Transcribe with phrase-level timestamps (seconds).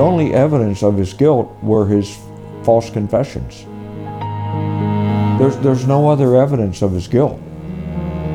[0.00, 2.18] only evidence of his guilt were his
[2.64, 3.66] false confessions.
[5.38, 7.40] There's, there's no other evidence of his guilt.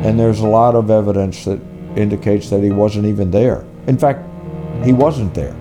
[0.04, 1.60] And there's a lot of evidence that
[1.96, 3.66] indicates that he wasn't even there.
[3.88, 4.28] In fact,
[4.84, 5.56] he wasn't there.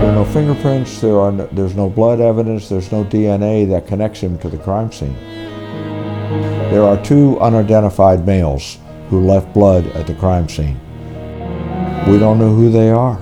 [0.00, 3.86] There are no fingerprints, there are no, there's no blood evidence, there's no DNA that
[3.86, 5.14] connects him to the crime scene.
[6.70, 10.78] There are two unidentified males who left blood at the crime scene.
[12.08, 13.20] We don't know who they are.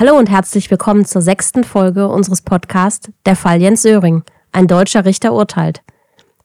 [0.00, 4.22] Hallo und herzlich willkommen zur sechsten Folge unseres Podcasts Der Fall Jens Söring.
[4.50, 5.82] Ein deutscher Richter urteilt.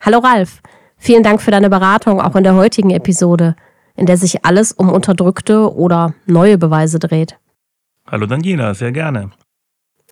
[0.02, 0.62] Hallo Ralf,
[0.98, 3.56] vielen Dank für deine Beratung auch in der heutigen Episode,
[3.96, 7.40] in der sich alles um unterdrückte oder neue Beweise dreht.
[8.06, 9.32] Hallo Daniela, sehr gerne.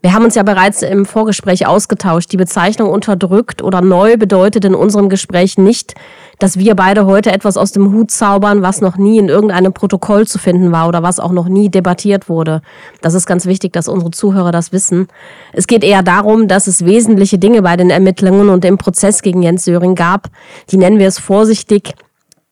[0.04, 2.30] Wir haben uns ja bereits im Vorgespräch ausgetauscht.
[2.34, 5.96] Die Bezeichnung unterdrückt oder neu bedeutet in unserem Gespräch nicht,
[6.40, 10.28] dass wir beide heute etwas aus dem Hut zaubern, was noch nie in irgendeinem Protokoll
[10.28, 12.62] zu finden war oder was auch noch nie debattiert wurde.
[13.00, 15.08] Das ist ganz wichtig, dass unsere Zuhörer das wissen.
[15.54, 19.42] Es geht eher darum, dass es wesentliche Dinge bei den Ermittlungen und im Prozess gegen
[19.42, 20.28] Jens Söring gab,
[20.70, 21.94] die nennen wir es vorsichtig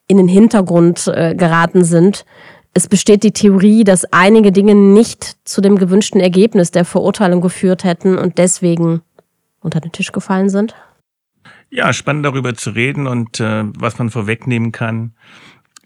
[0.08, 2.24] in den Hintergrund äh, geraten sind
[2.74, 7.84] es besteht die Theorie, dass einige Dinge nicht zu dem gewünschten Ergebnis der Verurteilung geführt
[7.84, 9.02] hätten und deswegen
[9.60, 10.76] unter den Tisch gefallen sind?
[11.70, 15.14] Ja, spannend darüber zu reden und äh, was man vorwegnehmen kann.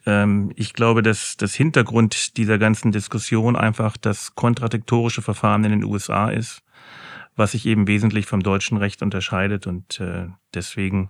[0.06, 5.84] Ähm, ich glaube, dass das Hintergrund dieser ganzen Diskussion einfach das kontradiktorische Verfahren in den
[5.84, 6.62] USA ist,
[7.36, 11.10] was sich eben wesentlich vom deutschen Recht unterscheidet und äh, deswegen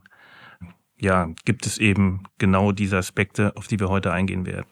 [0.98, 4.68] ja, gibt es eben genau diese Aspekte, auf die wir heute eingehen werden.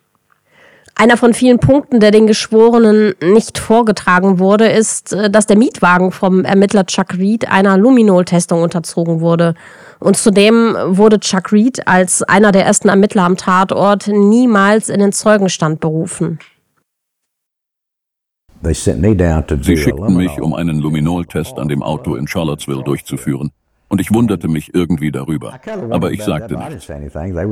[0.95, 6.11] Einer von vielen Punkten, der den Geschworenen nicht vorgetragen wurde, ist, äh, dass der Mietwagen
[6.11, 9.55] vom Ermittler Chuck Reed einer Luminol-Testung unterzogen wurde.
[9.99, 15.11] Und zudem wurde Chuck Reed als einer der ersten Ermittler am Tatort niemals in den
[15.11, 16.39] Zeugenstand berufen.
[19.63, 23.51] Sie schickten mich, um einen Luminol-Test an dem Auto in Charlottesville durchzuführen
[23.93, 25.53] und ich wunderte mich irgendwie darüber.
[25.91, 26.89] Aber ich sagte nichts.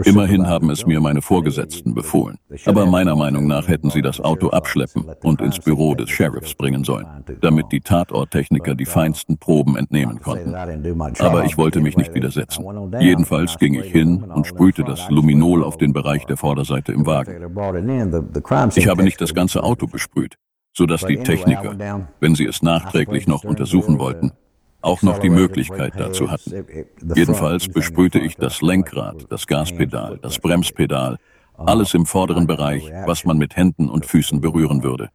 [0.07, 2.39] Immerhin haben es mir meine Vorgesetzten befohlen.
[2.65, 6.83] Aber meiner Meinung nach hätten sie das Auto abschleppen und ins Büro des Sheriffs bringen
[6.83, 7.05] sollen,
[7.41, 10.55] damit die Tatorttechniker die feinsten Proben entnehmen konnten.
[11.19, 12.65] Aber ich wollte mich nicht widersetzen.
[12.99, 17.35] Jedenfalls ging ich hin und sprühte das Luminol auf den Bereich der Vorderseite im Wagen.
[18.75, 20.37] Ich habe nicht das ganze Auto besprüht,
[20.73, 24.31] sodass die Techniker, wenn sie es nachträglich noch untersuchen wollten,
[24.81, 26.65] auch noch die Möglichkeit dazu hatten.
[27.15, 31.17] Jedenfalls besprühte ich das Lenkrad, das Gaspedal, das Bremspedal,
[31.57, 35.09] alles im vorderen Bereich, was man mit Händen und Füßen berühren würde.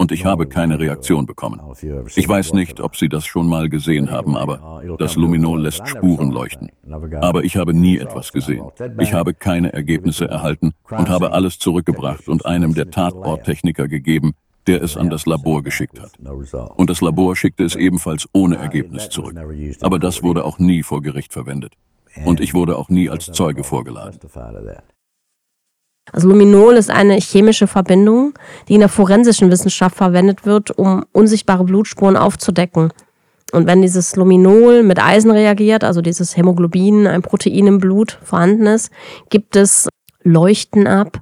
[0.00, 1.60] Und ich habe keine Reaktion bekommen.
[2.16, 6.30] Ich weiß nicht, ob Sie das schon mal gesehen haben, aber das Luminol lässt Spuren
[6.30, 6.70] leuchten.
[7.20, 8.64] Aber ich habe nie etwas gesehen.
[8.98, 14.32] Ich habe keine Ergebnisse erhalten und habe alles zurückgebracht und einem der Tatorttechniker gegeben,
[14.70, 16.12] der es an das Labor geschickt hat.
[16.76, 19.34] Und das Labor schickte es ebenfalls ohne Ergebnis zurück.
[19.80, 21.72] Aber das wurde auch nie vor Gericht verwendet.
[22.24, 24.20] Und ich wurde auch nie als Zeuge vorgeladen.
[26.12, 28.34] Also Luminol ist eine chemische Verbindung,
[28.68, 32.92] die in der forensischen Wissenschaft verwendet wird, um unsichtbare Blutspuren aufzudecken.
[33.52, 38.66] Und wenn dieses Luminol mit Eisen reagiert, also dieses Hämoglobin, ein Protein im Blut vorhanden
[38.66, 38.92] ist,
[39.30, 39.88] gibt es
[40.22, 41.20] Leuchten ab,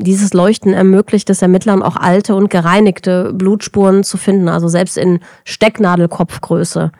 [0.00, 5.20] dieses Leuchten ermöglicht es Ermittlern auch alte und gereinigte Blutspuren zu finden, also selbst in
[5.44, 6.90] Stecknadelkopfgröße.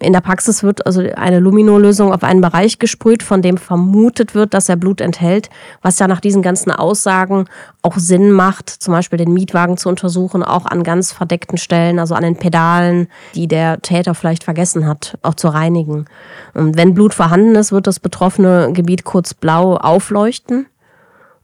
[0.00, 4.52] In der Praxis wird also eine Luminolösung auf einen Bereich gesprüht, von dem vermutet wird,
[4.52, 5.48] dass er Blut enthält,
[5.80, 7.46] was ja nach diesen ganzen Aussagen
[7.82, 12.14] auch Sinn macht, zum Beispiel den Mietwagen zu untersuchen, auch an ganz verdeckten Stellen, also
[12.14, 16.06] an den Pedalen, die der Täter vielleicht vergessen hat, auch zu reinigen.
[16.52, 20.66] Und wenn Blut vorhanden ist, wird das betroffene Gebiet kurz blau aufleuchten.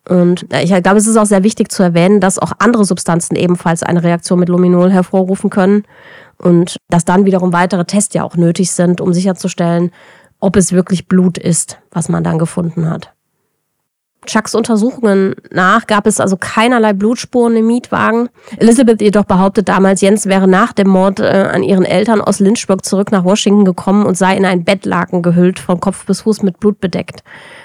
[0.09, 3.83] Und ich glaube, es ist auch sehr wichtig zu erwähnen, dass auch andere Substanzen ebenfalls
[3.83, 5.85] eine Reaktion mit Luminol hervorrufen können
[6.39, 9.93] und dass dann wiederum weitere Tests ja auch nötig sind, um sicherzustellen,
[10.41, 13.13] ob es wirklich Blut ist, was man dann gefunden hat.
[14.27, 18.29] Chucks Untersuchungen nach gab es also keinerlei Blutspuren im Mietwagen.
[18.57, 22.85] Elizabeth jedoch behauptet damals, Jens wäre nach dem Mord äh, an ihren Eltern aus Lynchburg
[22.85, 26.61] zurück nach Washington gekommen und sei in ein Bettlaken gehüllt, von Kopf bis Fuß mit
[26.61, 27.25] Blut bedeckt.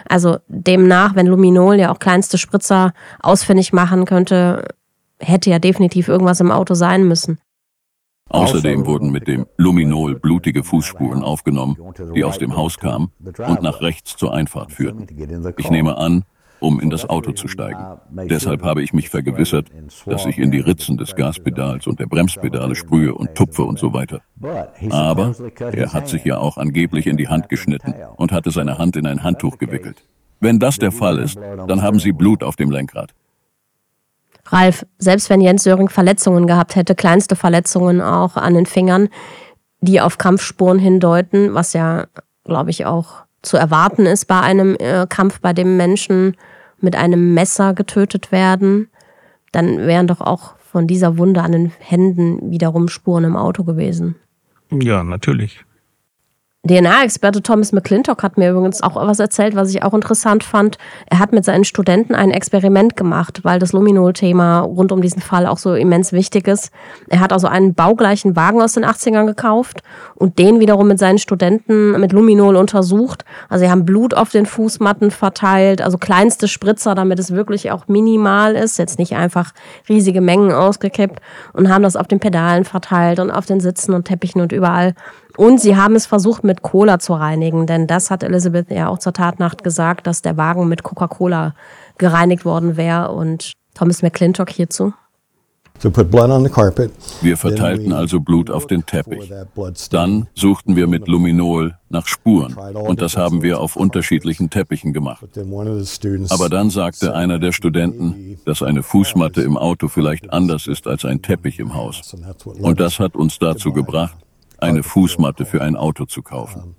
[0.09, 4.65] Also demnach, wenn Luminol ja auch kleinste Spritzer ausfindig machen könnte,
[5.19, 7.39] hätte ja definitiv irgendwas im Auto sein müssen.
[8.29, 11.77] Außerdem wurden mit dem Luminol blutige Fußspuren aufgenommen,
[12.13, 15.07] die aus dem Haus kamen und nach rechts zur Einfahrt führten.
[15.57, 16.25] Ich nehme an,
[16.59, 17.83] um in das Auto zu steigen.
[18.29, 19.67] Deshalb habe ich mich vergewissert,
[20.05, 23.93] dass ich in die Ritzen des Gaspedals und der Bremspedale sprühe und tupfe und so
[23.93, 24.21] weiter.
[24.89, 28.95] Aber er hat sich ja auch angeblich in die Hand geschnitten und hatte seine Hand
[28.95, 30.03] in ein Handtuch gewickelt.
[30.39, 33.13] Wenn das der Fall ist, dann haben Sie Blut auf dem Lenkrad.
[34.45, 39.09] Ralf, selbst wenn Jens Söring Verletzungen gehabt hätte, kleinste Verletzungen auch an den Fingern,
[39.81, 42.05] die auf Kampfspuren hindeuten, was ja,
[42.45, 46.35] glaube ich, auch zu erwarten ist bei einem äh, Kampf, bei dem Menschen
[46.79, 48.89] mit einem Messer getötet werden,
[49.51, 54.15] dann wären doch auch von dieser Wunde an den Händen wiederum Spuren im Auto gewesen.
[54.71, 55.63] Ja, natürlich.
[56.67, 60.77] DNA-Experte Thomas McClintock hat mir übrigens auch was erzählt, was ich auch interessant fand.
[61.09, 65.45] Er hat mit seinen Studenten ein Experiment gemacht, weil das Luminol-Thema rund um diesen Fall
[65.47, 66.71] auch so immens wichtig ist.
[67.09, 69.81] Er hat also einen baugleichen Wagen aus den 80ern gekauft
[70.15, 73.23] und den wiederum mit seinen Studenten mit Luminol untersucht.
[73.49, 77.87] Also sie haben Blut auf den Fußmatten verteilt, also kleinste Spritzer, damit es wirklich auch
[77.87, 79.53] minimal ist, jetzt nicht einfach
[79.87, 81.21] riesige Mengen ausgekippt
[81.53, 84.93] und haben das auf den Pedalen verteilt und auf den Sitzen und Teppichen und überall.
[85.37, 88.99] Und sie haben es versucht, mit Cola zu reinigen, denn das hat Elizabeth ja auch
[88.99, 91.53] zur Tatnacht gesagt, dass der Wagen mit Coca-Cola
[91.97, 93.11] gereinigt worden wäre.
[93.11, 94.93] Und Thomas McClintock hierzu.
[97.21, 99.31] Wir verteilten also Blut auf den Teppich.
[99.91, 105.23] Dann suchten wir mit Luminol nach Spuren und das haben wir auf unterschiedlichen Teppichen gemacht.
[106.29, 111.05] Aber dann sagte einer der Studenten, dass eine Fußmatte im Auto vielleicht anders ist als
[111.05, 112.15] ein Teppich im Haus.
[112.59, 114.17] Und das hat uns dazu gebracht,
[114.59, 116.75] eine Fußmatte für ein Auto zu kaufen.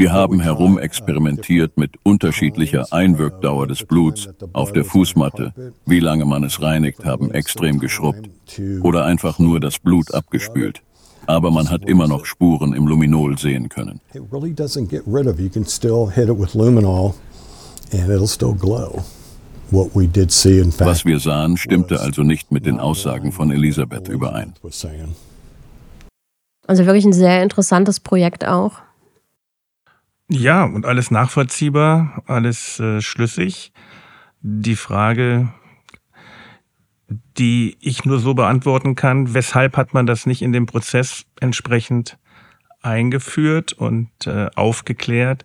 [0.00, 5.52] Wir haben herumexperimentiert mit unterschiedlicher Einwirkdauer des Bluts auf der Fußmatte,
[5.84, 8.30] wie lange man es reinigt, haben extrem geschrubbt
[8.82, 10.80] oder einfach nur das Blut abgespült.
[11.26, 14.00] Aber man hat immer noch Spuren im Luminol sehen können.
[20.78, 24.54] Was wir sahen, stimmte also nicht mit den Aussagen von Elisabeth überein.
[26.70, 28.80] Also wirklich ein sehr interessantes Projekt auch.
[30.28, 33.72] Ja, und alles nachvollziehbar, alles äh, schlüssig.
[34.40, 35.52] Die Frage,
[37.36, 42.18] die ich nur so beantworten kann, weshalb hat man das nicht in dem Prozess entsprechend
[42.82, 45.44] eingeführt und äh, aufgeklärt,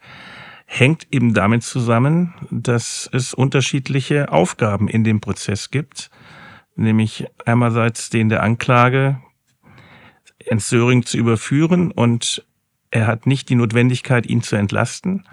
[0.67, 6.11] hängt eben damit zusammen, dass es unterschiedliche Aufgaben in dem Prozess gibt,
[6.75, 9.19] nämlich einerseits den der Anklage,
[10.45, 12.45] ins Söring zu überführen und
[12.91, 15.25] er hat nicht die Notwendigkeit, ihn zu entlasten.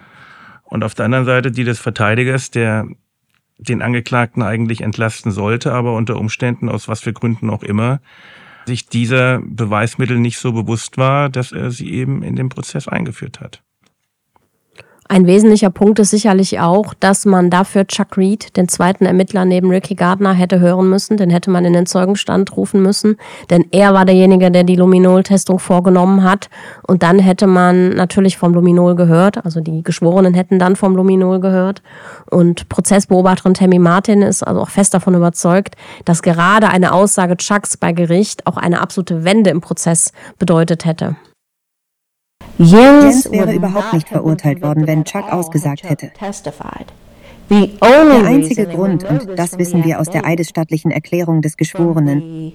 [0.65, 2.87] Und auf der anderen Seite die des Verteidigers, der
[3.59, 8.01] den Angeklagten eigentlich entlasten sollte, aber unter Umständen, aus was für Gründen auch immer,
[8.67, 13.41] sich dieser Beweismittel nicht so bewusst war, dass er sie eben in den Prozess eingeführt
[13.41, 13.63] hat.
[15.13, 19.69] Ein wesentlicher Punkt ist sicherlich auch, dass man dafür Chuck Reed, den zweiten Ermittler neben
[19.69, 21.19] Ricky Gardner, hätte hören müssen.
[21.19, 23.19] Den hätte man in den Zeugenstand rufen müssen.
[23.51, 26.49] Denn er war derjenige, der die Luminol-Testung vorgenommen hat.
[26.89, 29.45] Und dann hätte man natürlich vom Luminol gehört.
[29.45, 31.83] Also die Geschworenen hätten dann vom Luminol gehört.
[32.31, 35.75] Und Prozessbeobachterin Tammy Martin ist also auch fest davon überzeugt,
[36.07, 41.17] dass gerade eine Aussage Chucks bei Gericht auch eine absolute Wende im Prozess bedeutet hätte.
[42.59, 46.11] Jens wäre überhaupt nicht verurteilt worden, wenn Chuck ausgesagt hätte.
[47.51, 52.53] Der einzige Grund, und das wissen wir aus der eidesstattlichen Erklärung des Geschworenen,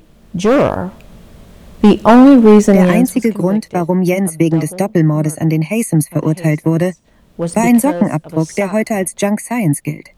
[2.68, 6.94] der einzige Grund, warum Jens wegen des Doppelmordes an den Hasems verurteilt wurde,
[7.38, 10.10] war ein Sockenabdruck, der heute als Junk Science gilt.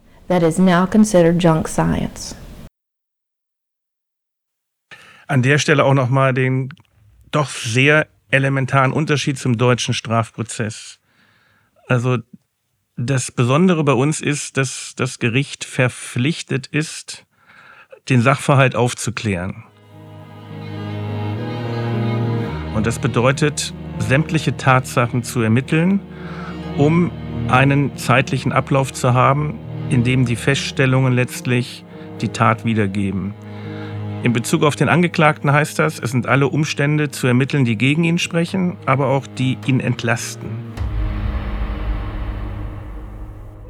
[5.27, 6.69] An der Stelle auch nochmal den
[7.31, 10.99] doch sehr elementaren Unterschied zum deutschen Strafprozess.
[11.87, 12.17] Also
[12.95, 17.25] das Besondere bei uns ist, dass das Gericht verpflichtet ist,
[18.09, 19.63] den Sachverhalt aufzuklären.
[22.75, 25.99] Und das bedeutet, sämtliche Tatsachen zu ermitteln,
[26.77, 27.11] um
[27.49, 29.59] einen zeitlichen Ablauf zu haben,
[29.89, 31.83] in dem die Feststellungen letztlich
[32.21, 33.33] die Tat wiedergeben.
[34.21, 38.03] In Bezug auf den Angeklagten heißt das, es sind alle Umstände zu ermitteln, die gegen
[38.03, 40.49] ihn sprechen, aber auch die ihn entlasten.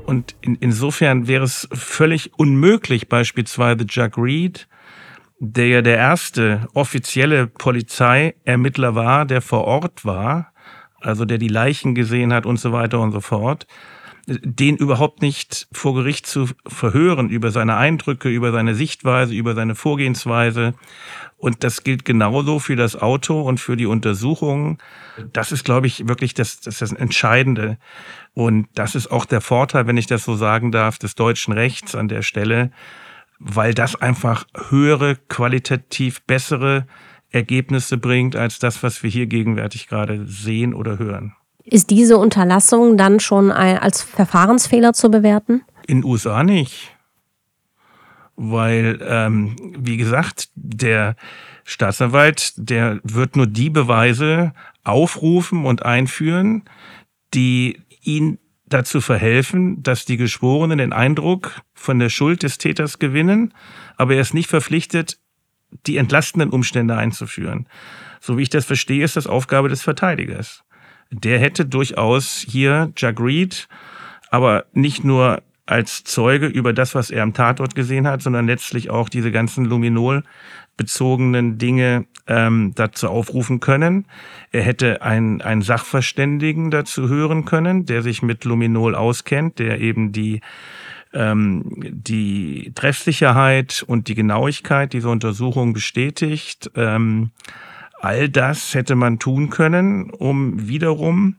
[0.08, 4.68] Und in, insofern wäre es völlig unmöglich, beispielsweise Jack Reed,
[5.38, 10.52] der ja der erste offizielle Polizeiermittler war, der vor Ort war,
[11.00, 13.68] also der die Leichen gesehen hat und so weiter und so fort,
[14.28, 19.76] den überhaupt nicht vor Gericht zu verhören über seine Eindrücke, über seine Sichtweise, über seine
[19.76, 20.74] Vorgehensweise.
[21.38, 24.78] Und das gilt genauso für das Auto und für die Untersuchungen.
[25.32, 27.78] Das ist, glaube ich, wirklich das, das, das Entscheidende.
[28.34, 31.96] Und das ist auch der Vorteil, wenn ich das so sagen darf, des deutschen Rechts
[31.96, 32.72] an der Stelle,
[33.40, 36.86] weil das einfach höhere, qualitativ bessere
[37.32, 41.36] Ergebnisse bringt als das, was wir hier gegenwärtig gerade sehen oder hören.
[41.72, 45.62] Ist diese Unterlassung dann schon als Verfahrensfehler zu bewerten?
[45.86, 46.96] In den USA nicht.
[48.36, 51.16] Weil, ähm, wie gesagt, der
[51.66, 56.64] Staatsanwalt, der wird nur die Beweise aufrufen und einführen,
[57.36, 63.54] die ihn dazu verhelfen, dass die Geschworenen den Eindruck von der Schuld des Täters gewinnen,
[63.96, 65.20] aber er ist nicht verpflichtet,
[65.86, 67.68] die entlastenden Umstände einzuführen.
[68.22, 70.64] So wie ich das verstehe, ist das Aufgabe des Verteidigers.
[71.12, 73.68] Der hätte durchaus hier Jack Reed,
[74.30, 78.90] aber nicht nur als Zeuge über das, was er am Tatort gesehen hat, sondern letztlich
[78.90, 80.24] auch diese ganzen Luminol
[80.78, 84.06] bezogenen Dinge ähm, dazu aufrufen können.
[84.52, 90.12] Er hätte einen, einen Sachverständigen dazu hören können, der sich mit Luminol auskennt, der eben
[90.12, 90.42] die
[91.14, 96.72] ähm, die Treffsicherheit und die Genauigkeit dieser Untersuchung bestätigt.
[96.76, 97.32] Ähm,
[98.00, 101.36] all das hätte man tun können, um wiederum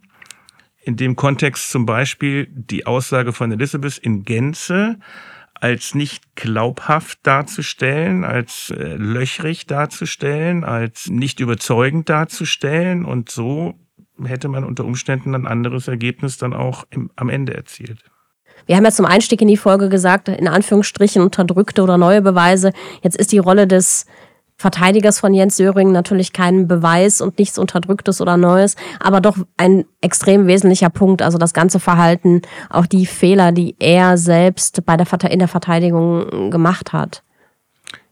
[0.82, 4.98] in dem Kontext zum Beispiel die Aussage von Elizabeth in Gänze
[5.54, 13.74] als nicht glaubhaft darzustellen, als äh, löchrig darzustellen, als nicht überzeugend darzustellen und so
[14.24, 18.04] hätte man unter Umständen ein anderes Ergebnis dann auch im, am Ende erzielt.
[18.66, 22.72] Wir haben ja zum Einstieg in die Folge gesagt, in Anführungsstrichen unterdrückte oder neue Beweise.
[23.02, 24.06] Jetzt ist die Rolle des
[24.60, 29.86] Verteidigers von Jens Söring natürlich kein Beweis und nichts Unterdrücktes oder Neues, aber doch ein
[30.02, 31.22] extrem wesentlicher Punkt.
[31.22, 36.50] Also das ganze Verhalten, auch die Fehler, die er selbst bei der, in der Verteidigung
[36.50, 37.22] gemacht hat.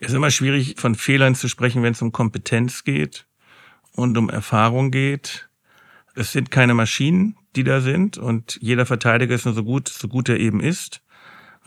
[0.00, 3.26] Es ist immer schwierig, von Fehlern zu sprechen, wenn es um Kompetenz geht
[3.92, 5.50] und um Erfahrung geht.
[6.14, 10.08] Es sind keine Maschinen, die da sind und jeder Verteidiger ist nur so gut, so
[10.08, 11.02] gut er eben ist.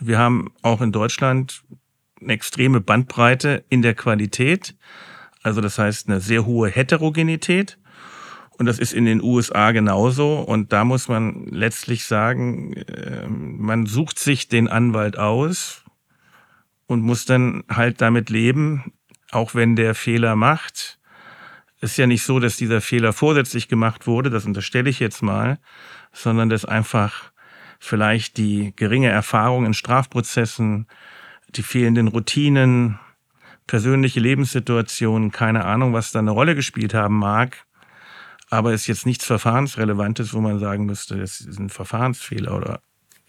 [0.00, 1.62] Wir haben auch in Deutschland
[2.22, 4.76] eine extreme Bandbreite in der Qualität.
[5.42, 7.78] Also das heißt eine sehr hohe Heterogenität.
[8.58, 10.38] Und das ist in den USA genauso.
[10.38, 15.84] Und da muss man letztlich sagen, ähm, man sucht sich den Anwalt aus
[16.86, 18.92] und muss dann halt damit leben,
[19.30, 20.98] auch wenn der Fehler macht.
[21.80, 25.58] Ist ja nicht so, dass dieser Fehler vorsätzlich gemacht wurde, das unterstelle ich jetzt mal,
[26.12, 27.32] sondern dass einfach
[27.80, 30.86] vielleicht die geringe Erfahrung in Strafprozessen,
[31.54, 32.98] die fehlenden Routinen,
[33.66, 37.64] persönliche Lebenssituationen, keine Ahnung, was da eine Rolle gespielt haben mag.
[38.50, 42.80] Aber ist jetzt nichts Verfahrensrelevantes, wo man sagen müsste, das ist ein Verfahrensfehler oder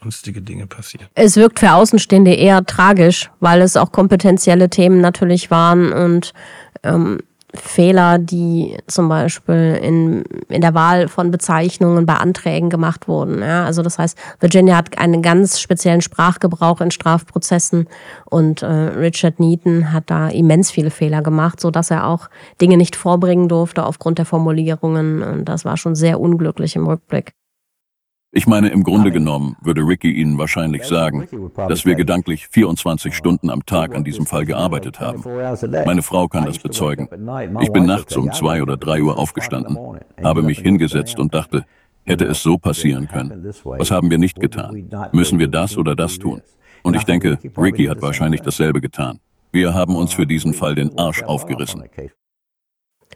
[0.02, 1.08] sonstige Dinge passiert.
[1.14, 6.34] Es wirkt für Außenstehende eher tragisch, weil es auch kompetenzielle Themen natürlich waren und
[6.82, 7.20] ähm,
[7.56, 13.40] Fehler, die zum Beispiel in, in der Wahl von Bezeichnungen bei Anträgen gemacht wurden.
[13.40, 17.88] Ja, also das heißt, Virginia hat einen ganz speziellen Sprachgebrauch in Strafprozessen
[18.24, 22.28] und äh, Richard Neaton hat da immens viele Fehler gemacht, so dass er auch
[22.60, 25.22] Dinge nicht vorbringen durfte aufgrund der Formulierungen.
[25.22, 27.32] Und das war schon sehr unglücklich im Rückblick.
[28.36, 33.48] Ich meine, im Grunde genommen würde Ricky Ihnen wahrscheinlich sagen, dass wir gedanklich 24 Stunden
[33.48, 35.22] am Tag an diesem Fall gearbeitet haben.
[35.86, 37.08] Meine Frau kann das bezeugen.
[37.60, 39.78] Ich bin nachts um zwei oder drei Uhr aufgestanden,
[40.22, 41.64] habe mich hingesetzt und dachte,
[42.04, 43.52] hätte es so passieren können?
[43.64, 44.90] Was haben wir nicht getan?
[45.12, 46.42] Müssen wir das oder das tun?
[46.82, 49.20] Und ich denke, Ricky hat wahrscheinlich dasselbe getan.
[49.52, 51.84] Wir haben uns für diesen Fall den Arsch aufgerissen.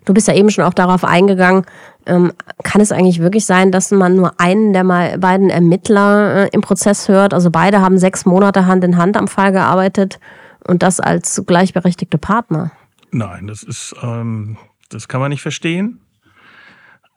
[0.09, 1.67] Du bist ja eben schon auch darauf eingegangen,
[2.07, 2.33] ähm,
[2.65, 6.63] kann es eigentlich wirklich sein, dass man nur einen der mal beiden Ermittler äh, im
[6.63, 7.35] Prozess hört?
[7.35, 10.19] Also beide haben sechs Monate Hand in Hand am Fall gearbeitet
[10.67, 12.73] und das als gleichberechtigte Partner.
[13.11, 14.57] Nein, das ist, ähm,
[14.89, 16.01] das kann man nicht verstehen,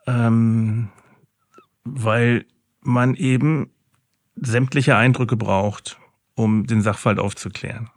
[0.06, 0.90] ähm,
[1.86, 2.44] weil
[2.82, 3.72] man eben
[4.36, 5.98] sämtliche Eindrücke braucht,
[6.36, 7.90] um den Sachverhalt aufzuklären.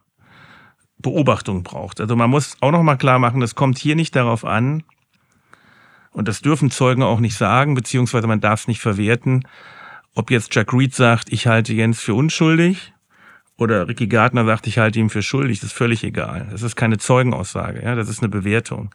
[1.05, 2.01] Beobachtung braucht.
[2.01, 4.83] Also man muss auch noch mal klar machen, es kommt hier nicht darauf an,
[6.15, 9.47] und das dürfen Zeugen auch nicht sagen, beziehungsweise man darf es nicht verwerten,
[10.15, 12.95] ob jetzt Jack Reed sagt, ich halte Jens für unschuldig
[13.59, 16.47] oder Ricky Gardner sagt, ich halte ihn für schuldig, das ist völlig egal.
[16.53, 18.95] Das ist keine Zeugenaussage, ja, das ist eine Bewertung.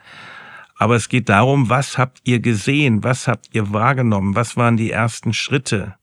[0.78, 4.92] Aber es geht darum, was habt ihr gesehen, was habt ihr wahrgenommen, was waren die
[4.92, 5.96] ersten Schritte,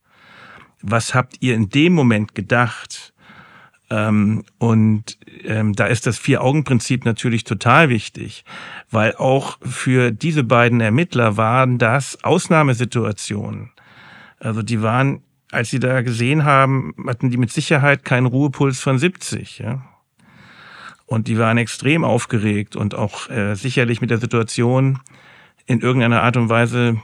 [0.83, 3.15] was habt ihr in dem Moment gedacht,
[3.89, 8.45] ähm, und ähm, da ist das Vier-Augen-Prinzip natürlich total wichtig,
[8.91, 13.71] weil auch für diese beiden Ermittler waren das Ausnahmesituationen.
[14.41, 18.99] Also die waren, als sie da gesehen haben, hatten die mit Sicherheit keinen Ruhepuls von
[18.99, 19.59] 70.
[19.61, 19.87] Ja?
[21.07, 24.99] Und die waren extrem aufgeregt und auch äh, sicherlich mit der Situation
[25.67, 27.01] in irgendeiner Art und Weise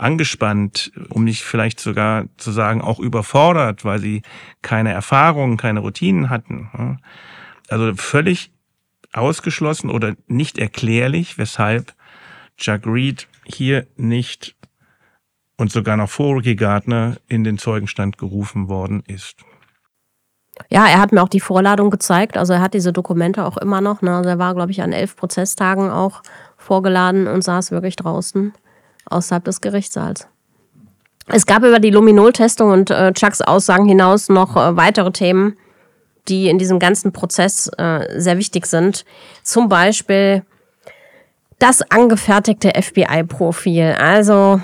[0.00, 4.22] angespannt, um nicht vielleicht sogar zu sagen, auch überfordert, weil sie
[4.62, 6.98] keine Erfahrungen, keine Routinen hatten.
[7.68, 8.52] Also völlig
[9.12, 11.94] ausgeschlossen oder nicht erklärlich, weshalb
[12.58, 14.56] Jack Reed hier nicht
[15.56, 19.44] und sogar noch vor Ricky Gardner in den Zeugenstand gerufen worden ist.
[20.68, 22.36] Ja, er hat mir auch die Vorladung gezeigt.
[22.36, 24.02] Also er hat diese Dokumente auch immer noch.
[24.02, 24.14] Ne?
[24.14, 26.22] Also er war, glaube ich, an elf Prozesstagen auch
[26.56, 28.52] vorgeladen und saß wirklich draußen
[29.06, 30.26] außerhalb des Gerichtssaals.
[31.26, 35.56] Es gab über die Luminol-Testung und äh, Chucks Aussagen hinaus noch äh, weitere Themen,
[36.28, 39.04] die in diesem ganzen Prozess äh, sehr wichtig sind.
[39.42, 40.44] Zum Beispiel
[41.58, 43.94] das angefertigte FBI-Profil.
[43.98, 44.60] Also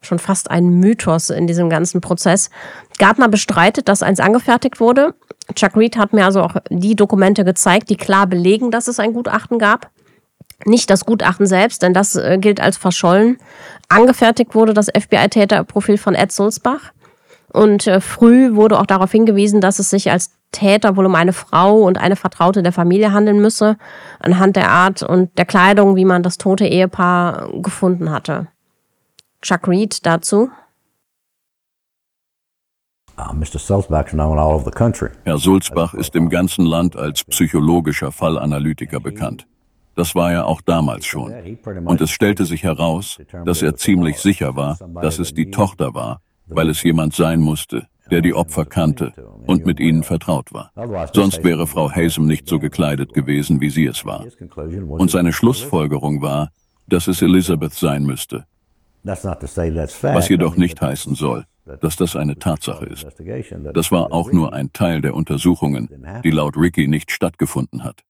[0.00, 2.50] schon fast ein Mythos in diesem ganzen Prozess.
[2.98, 5.14] Gardner bestreitet, dass eins angefertigt wurde.
[5.54, 9.12] Chuck Reed hat mir also auch die Dokumente gezeigt, die klar belegen, dass es ein
[9.12, 9.90] Gutachten gab.
[10.64, 13.38] Nicht das Gutachten selbst, denn das äh, gilt als verschollen.
[13.88, 16.92] Angefertigt wurde das FBI-Täterprofil von Ed Sulzbach.
[17.52, 21.32] Und äh, früh wurde auch darauf hingewiesen, dass es sich als Täter wohl um eine
[21.32, 23.76] Frau und eine Vertraute der Familie handeln müsse,
[24.20, 28.48] anhand der Art und der Kleidung, wie man das tote Ehepaar gefunden hatte.
[29.40, 30.50] Chuck Reed dazu.
[33.16, 33.34] Ah,
[35.24, 39.46] Herr Sulzbach ist im ganzen Land als psychologischer Fallanalytiker bekannt.
[39.94, 41.32] Das war er auch damals schon.
[41.84, 46.20] Und es stellte sich heraus, dass er ziemlich sicher war, dass es die Tochter war,
[46.46, 49.12] weil es jemand sein musste, der die Opfer kannte
[49.46, 50.70] und mit ihnen vertraut war.
[51.12, 54.24] Sonst wäre Frau Hasem nicht so gekleidet gewesen, wie sie es war.
[54.88, 56.50] Und seine Schlussfolgerung war,
[56.88, 58.44] dass es Elizabeth sein müsste.
[59.04, 61.44] Was jedoch nicht heißen soll,
[61.80, 63.06] dass das eine Tatsache ist.
[63.72, 65.88] Das war auch nur ein Teil der Untersuchungen,
[66.24, 68.02] die laut Ricky nicht stattgefunden hat.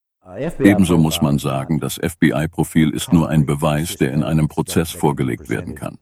[0.60, 5.48] Ebenso muss man sagen, das FBI-Profil ist nur ein Beweis, der in einem Prozess vorgelegt
[5.48, 5.98] werden kann.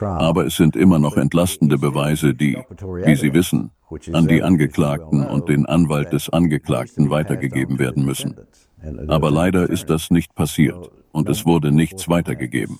[0.00, 2.58] Aber es sind immer noch entlastende Beweise, die,
[3.04, 3.70] wie Sie wissen,
[4.12, 8.36] an die Angeklagten und den Anwalt des Angeklagten weitergegeben werden müssen.
[9.06, 12.78] Aber leider ist das nicht passiert und es wurde nichts weitergegeben.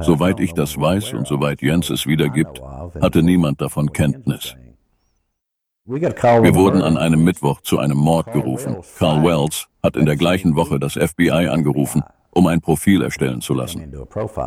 [0.00, 2.62] Soweit ich das weiß und soweit Jens es wiedergibt,
[3.00, 4.56] hatte niemand davon Kenntnis.
[5.84, 8.76] Wir wurden an einem Mittwoch zu einem Mord gerufen.
[8.98, 13.54] Carl Wells hat in der gleichen Woche das FBI angerufen, um ein Profil erstellen zu
[13.54, 13.92] lassen.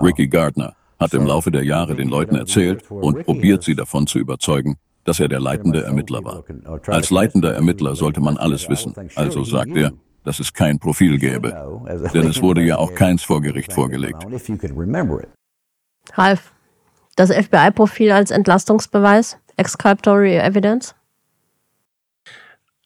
[0.02, 4.18] Ricky Gardner hat im Laufe der Jahre den Leuten erzählt und probiert sie davon zu
[4.18, 6.44] überzeugen, dass er der leitende Ermittler war.
[6.88, 9.92] Als leitender Ermittler sollte man alles wissen, also sagt er,
[10.24, 11.54] dass es kein Profil gäbe,
[12.14, 14.26] denn es wurde ja auch keins vor Gericht vorgelegt.
[16.14, 16.52] Ralf,
[17.16, 20.96] das FBI-Profil als Entlastungsbeweis, exculpatory evidence?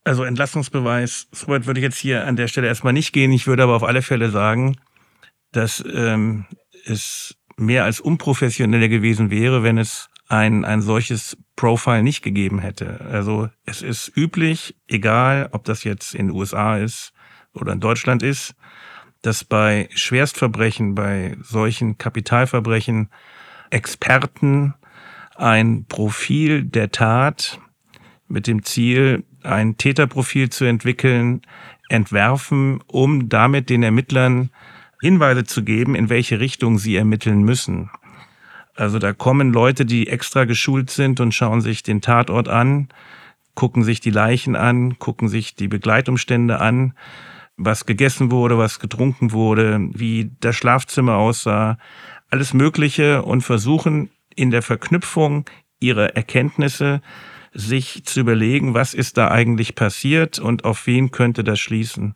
[0.09, 3.31] Also Entlastungsbeweis, so weit würde ich jetzt hier an der Stelle erstmal nicht gehen.
[3.31, 4.75] Ich würde aber auf alle Fälle sagen,
[5.51, 6.45] dass ähm,
[6.83, 13.01] es mehr als unprofessioneller gewesen wäre, wenn es ein, ein solches Profile nicht gegeben hätte.
[13.01, 17.13] Also es ist üblich, egal ob das jetzt in den USA ist
[17.53, 18.55] oder in Deutschland ist,
[19.21, 23.11] dass bei Schwerstverbrechen, bei solchen Kapitalverbrechen
[23.69, 24.73] Experten
[25.35, 27.59] ein Profil der Tat
[28.27, 31.41] mit dem Ziel, ein Täterprofil zu entwickeln,
[31.89, 34.51] entwerfen, um damit den Ermittlern
[35.01, 37.89] Hinweise zu geben, in welche Richtung sie ermitteln müssen.
[38.75, 42.89] Also da kommen Leute, die extra geschult sind und schauen sich den Tatort an,
[43.55, 46.93] gucken sich die Leichen an, gucken sich die Begleitumstände an,
[47.57, 51.77] was gegessen wurde, was getrunken wurde, wie das Schlafzimmer aussah,
[52.29, 55.45] alles Mögliche und versuchen in der Verknüpfung
[55.79, 57.01] ihre Erkenntnisse
[57.53, 62.15] sich zu überlegen, was ist da eigentlich passiert und auf wen könnte das schließen.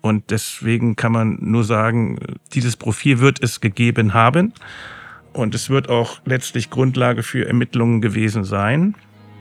[0.00, 2.18] Und deswegen kann man nur sagen,
[2.52, 4.52] dieses Profil wird es gegeben haben
[5.32, 8.94] und es wird auch letztlich Grundlage für Ermittlungen gewesen sein.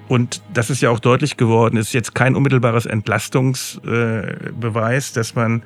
[0.08, 5.64] Und das ist ja auch deutlich geworden, ist jetzt kein unmittelbares Entlastungsbeweis, dass man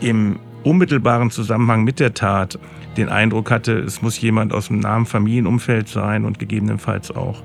[0.00, 2.58] im unmittelbaren Zusammenhang mit der Tat
[2.96, 7.42] den Eindruck hatte, es muss jemand aus dem nahen Familienumfeld sein und gegebenenfalls auch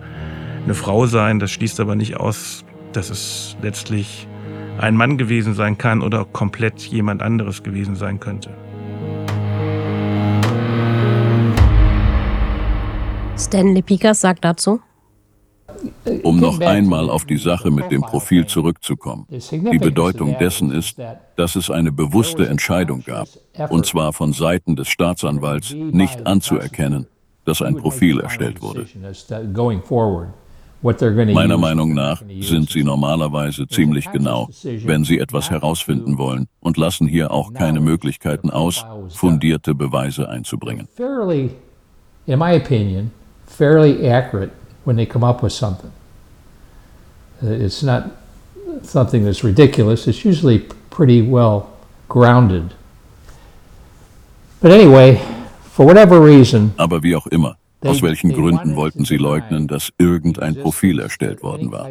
[0.63, 1.39] eine Frau sein.
[1.39, 4.28] Das schließt aber nicht aus, dass es letztlich
[4.80, 8.49] ein Mann gewesen sein kann oder komplett jemand anderes gewesen sein könnte.
[13.38, 14.80] Stanley Pikas sagt dazu.
[16.23, 19.26] Um noch einmal auf die Sache mit dem Profil zurückzukommen.
[19.30, 20.97] Die Bedeutung dessen ist,
[21.36, 23.28] dass es eine bewusste Entscheidung gab,
[23.69, 27.08] und zwar von Seiten des Staatsanwalts, nicht anzuerkennen,
[27.45, 28.86] dass ein Profil erstellt wurde.
[30.84, 34.50] Meiner Meinung nach sind sie normalerweise ziemlich genau,
[34.86, 40.88] wenn sie etwas herausfinden wollen und lassen hier auch keine Möglichkeiten aus, fundierte Beweise einzubringen.
[42.26, 43.12] In my opinion,
[43.46, 44.52] fairly accurate
[44.86, 45.91] when they come up with something.
[47.41, 48.12] Uh, it's not
[48.84, 51.67] something that's ridiculous, it's usually pretty well
[52.08, 52.74] grounded.
[54.62, 55.19] But anyway,
[55.63, 56.74] for whatever reason.
[56.78, 57.58] Aber wie auch immer.
[57.84, 61.89] Aus welchen Gründen wollten sie leugnen, dass irgendein Profil erstellt worden war?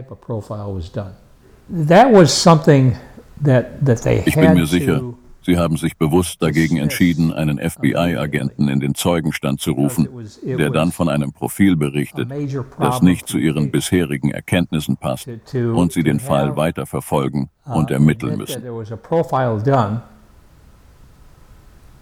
[1.73, 2.97] that was something
[3.41, 8.69] that, that they ich bin mir sicher, Sie haben sich bewusst dagegen entschieden, einen FBI-Agenten
[8.69, 10.09] in den Zeugenstand zu rufen,
[10.45, 12.29] der dann von einem Profil berichtet,
[12.79, 18.37] das nicht zu Ihren bisherigen Erkenntnissen passt und Sie den Fall weiter verfolgen und ermitteln
[18.39, 18.63] müssen.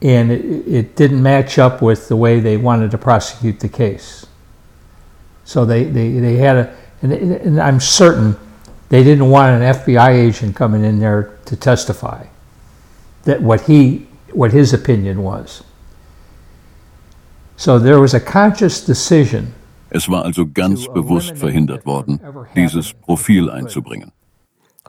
[0.02, 4.26] And it, didn't match up with the way they wanted to prosecute the case.
[5.44, 8.36] So they, they, they had a, and, and I'm certain
[8.88, 12.26] they didn't want an FBI agent coming in there to testify
[13.24, 15.62] that what he what his opinion was.
[17.56, 19.54] So there was a conscious decision.
[19.90, 22.20] Es war also ganz bewusst verhindert worden,
[22.54, 24.12] dieses Profil einzubringen.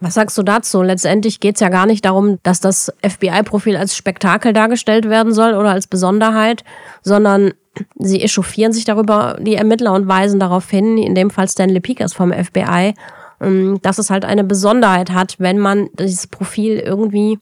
[0.01, 0.81] Was sagst du dazu?
[0.81, 5.53] Letztendlich geht es ja gar nicht darum, dass das FBI-Profil als Spektakel dargestellt werden soll
[5.53, 6.63] oder als Besonderheit,
[7.03, 7.53] sondern
[7.95, 12.13] sie echauffieren sich darüber, die Ermittler, und weisen darauf hin, in dem Fall Stanley Pickers
[12.13, 12.95] vom FBI,
[13.39, 17.39] ähm, dass es halt eine Besonderheit hat, wenn man dieses Profil irgendwie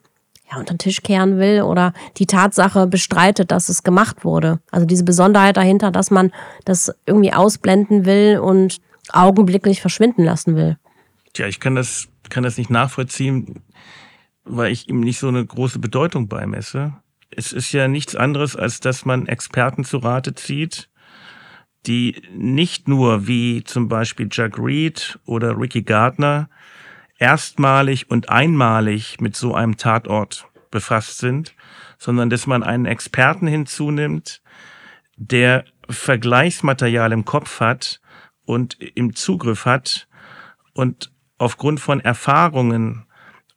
[0.52, 4.60] ja, unter den Tisch kehren will oder die Tatsache bestreitet, dass es gemacht wurde.
[4.72, 6.32] Also diese Besonderheit dahinter, dass man
[6.66, 10.78] das irgendwie ausblenden will und augenblicklich verschwinden lassen will.
[11.34, 13.64] Tja, ich kann das, kann das nicht nachvollziehen,
[14.44, 16.94] weil ich ihm nicht so eine große Bedeutung beimesse.
[17.30, 20.90] Es ist ja nichts anderes, als dass man Experten zu Rate zieht,
[21.86, 26.50] die nicht nur wie zum Beispiel Jack Reed oder Ricky Gardner
[27.18, 31.54] erstmalig und einmalig mit so einem Tatort befasst sind,
[31.98, 34.42] sondern dass man einen Experten hinzunimmt,
[35.18, 38.00] der Vergleichsmaterial im Kopf hat
[38.46, 40.08] und im Zugriff hat
[40.74, 43.06] und aufgrund von Erfahrungen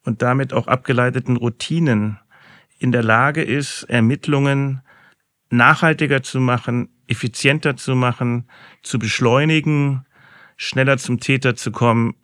[0.03, 2.19] und damit auch abgeleiteten Routinen
[2.79, 4.81] in der Lage ist, Ermittlungen
[5.49, 8.49] nachhaltiger zu machen, effizienter zu machen,
[8.81, 10.05] zu beschleunigen,
[10.57, 12.15] schneller zum Täter zu kommen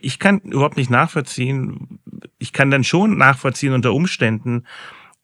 [0.00, 1.98] ich kann überhaupt nicht nachvollziehen.
[2.38, 4.66] Ich kann dann schon nachvollziehen unter Umständen,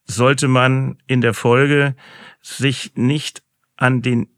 [0.04, 1.94] sollte man in der Folge
[2.42, 3.42] sich nicht
[3.76, 4.28] an den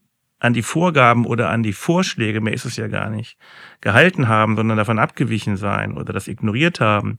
[0.42, 3.38] an die Vorgaben oder an die Vorschläge, mehr ist es ja gar nicht,
[3.80, 7.18] gehalten haben, sondern davon abgewichen sein oder das ignoriert haben,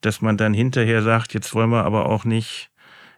[0.00, 2.70] dass man dann hinterher sagt, jetzt wollen wir aber auch nicht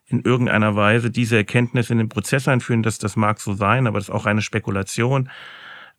[0.08, 4.00] in irgendeiner Weise diese Erkenntnis in den Prozess einführen, dass das mag so sein, aber
[4.00, 5.30] das ist auch eine Spekulation.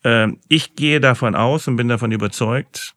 [0.03, 2.95] Ähm, ich gehe davon aus und bin davon überzeugt,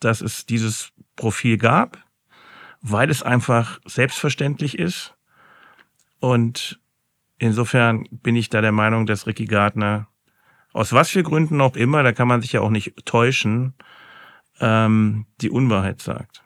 [0.00, 1.98] dass es dieses Profil gab,
[2.80, 5.14] weil es einfach selbstverständlich ist.
[6.18, 6.80] Und
[7.42, 10.06] insofern bin ich da der Meinung, dass Ricky Gardner
[10.72, 13.74] aus was für Gründen auch immer, da kann man sich ja auch nicht täuschen,
[14.60, 16.42] ähm, die Unwahrheit sagt.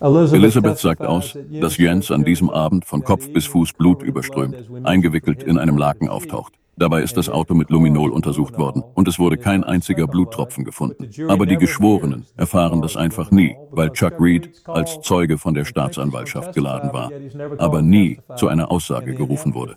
[0.00, 5.42] Elizabeth sagt aus, dass Jens an diesem Abend von Kopf bis Fuß Blut überströmt, eingewickelt
[5.42, 6.54] in einem Laken auftaucht.
[6.80, 11.10] Dabei ist das Auto mit Luminol untersucht worden und es wurde kein einziger Bluttropfen gefunden.
[11.28, 16.54] Aber die Geschworenen erfahren das einfach nie, weil Chuck Reed als Zeuge von der Staatsanwaltschaft
[16.54, 17.10] geladen war,
[17.58, 19.76] aber nie zu einer Aussage gerufen wurde.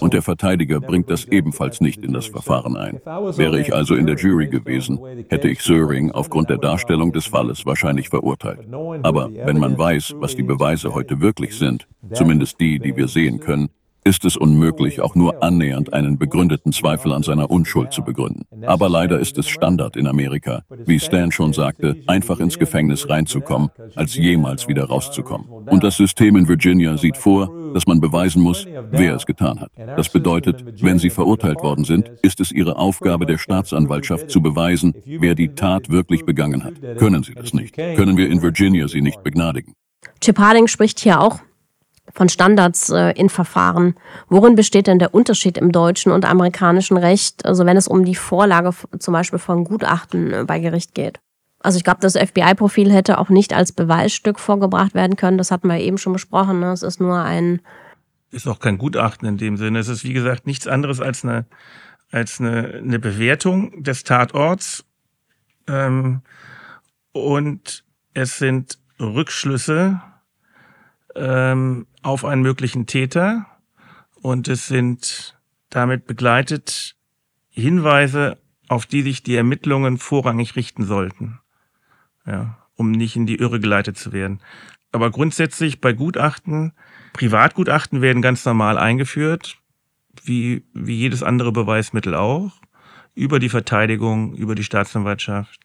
[0.00, 3.00] Und der Verteidiger bringt das ebenfalls nicht in das Verfahren ein.
[3.04, 7.64] Wäre ich also in der Jury gewesen, hätte ich Söring aufgrund der Darstellung des Falles
[7.64, 8.68] wahrscheinlich verurteilt.
[9.02, 13.40] Aber wenn man weiß, was die Beweise heute wirklich sind, zumindest die, die wir sehen
[13.40, 13.70] können,
[14.04, 18.44] ist es unmöglich, auch nur annähernd einen begründeten Zweifel an seiner Unschuld zu begründen.
[18.66, 23.70] Aber leider ist es Standard in Amerika, wie Stan schon sagte, einfach ins Gefängnis reinzukommen,
[23.94, 25.48] als jemals wieder rauszukommen.
[25.48, 29.70] Und das System in Virginia sieht vor, dass man beweisen muss, wer es getan hat.
[29.96, 34.94] Das bedeutet, wenn sie verurteilt worden sind, ist es ihre Aufgabe der Staatsanwaltschaft zu beweisen,
[35.06, 36.74] wer die Tat wirklich begangen hat.
[36.98, 39.72] Können sie das nicht, können wir in Virginia sie nicht begnadigen.
[40.20, 41.40] Chip Harding spricht hier auch
[42.14, 43.96] von Standards äh, in Verfahren.
[44.28, 48.14] Worin besteht denn der Unterschied im deutschen und amerikanischen Recht, also wenn es um die
[48.14, 51.20] Vorlage zum Beispiel von Gutachten äh, bei Gericht geht?
[51.58, 55.38] Also ich glaube, das FBI-Profil hätte auch nicht als Beweisstück vorgebracht werden können.
[55.38, 56.60] Das hatten wir eben schon besprochen.
[56.60, 56.72] Ne?
[56.72, 57.60] Es ist nur ein
[58.30, 59.78] ist auch kein Gutachten in dem Sinne.
[59.78, 61.46] Es ist wie gesagt nichts anderes als eine
[62.10, 64.84] als eine, eine Bewertung des Tatorts
[65.66, 66.22] ähm,
[67.12, 70.00] und es sind Rückschlüsse
[71.16, 73.46] ähm, auf einen möglichen Täter
[74.20, 75.36] und es sind
[75.70, 76.96] damit begleitet
[77.48, 78.38] Hinweise,
[78.68, 81.40] auf die sich die Ermittlungen vorrangig richten sollten,
[82.26, 84.40] ja, um nicht in die Irre geleitet zu werden.
[84.92, 86.72] Aber grundsätzlich bei Gutachten,
[87.12, 89.58] Privatgutachten werden ganz normal eingeführt,
[90.22, 92.52] wie, wie jedes andere Beweismittel auch,
[93.14, 95.60] über die Verteidigung, über die Staatsanwaltschaft.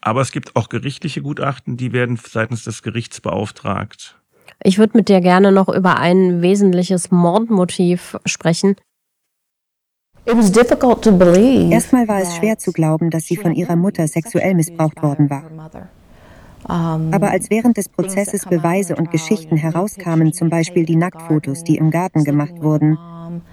[0.00, 4.19] Aber es gibt auch gerichtliche Gutachten, die werden seitens des Gerichts beauftragt.
[4.62, 8.76] Ich würde mit dir gerne noch über ein wesentliches Mordmotiv sprechen.
[11.72, 15.44] Erstmal war es schwer zu glauben, dass sie von ihrer Mutter sexuell missbraucht worden war.
[16.64, 21.90] Aber als während des Prozesses Beweise und Geschichten herauskamen, zum Beispiel die Nacktfotos, die im
[21.90, 22.98] Garten gemacht wurden,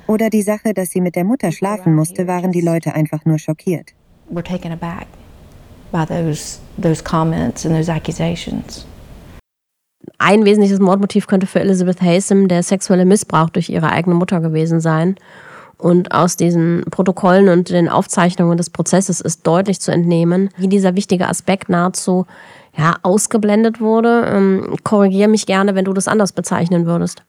[0.07, 3.39] oder die Sache, dass sie mit der Mutter schlafen musste, waren die Leute einfach nur
[3.39, 3.93] schockiert.
[10.19, 14.79] Ein wesentliches Mordmotiv könnte für Elizabeth Haysom der sexuelle Missbrauch durch ihre eigene Mutter gewesen
[14.79, 15.15] sein.
[15.77, 20.95] Und aus diesen Protokollen und den Aufzeichnungen des Prozesses ist deutlich zu entnehmen, wie dieser
[20.95, 22.25] wichtige Aspekt nahezu
[22.75, 24.25] ja, ausgeblendet wurde.
[24.27, 27.23] Ähm, Korrigiere mich gerne, wenn du das anders bezeichnen würdest.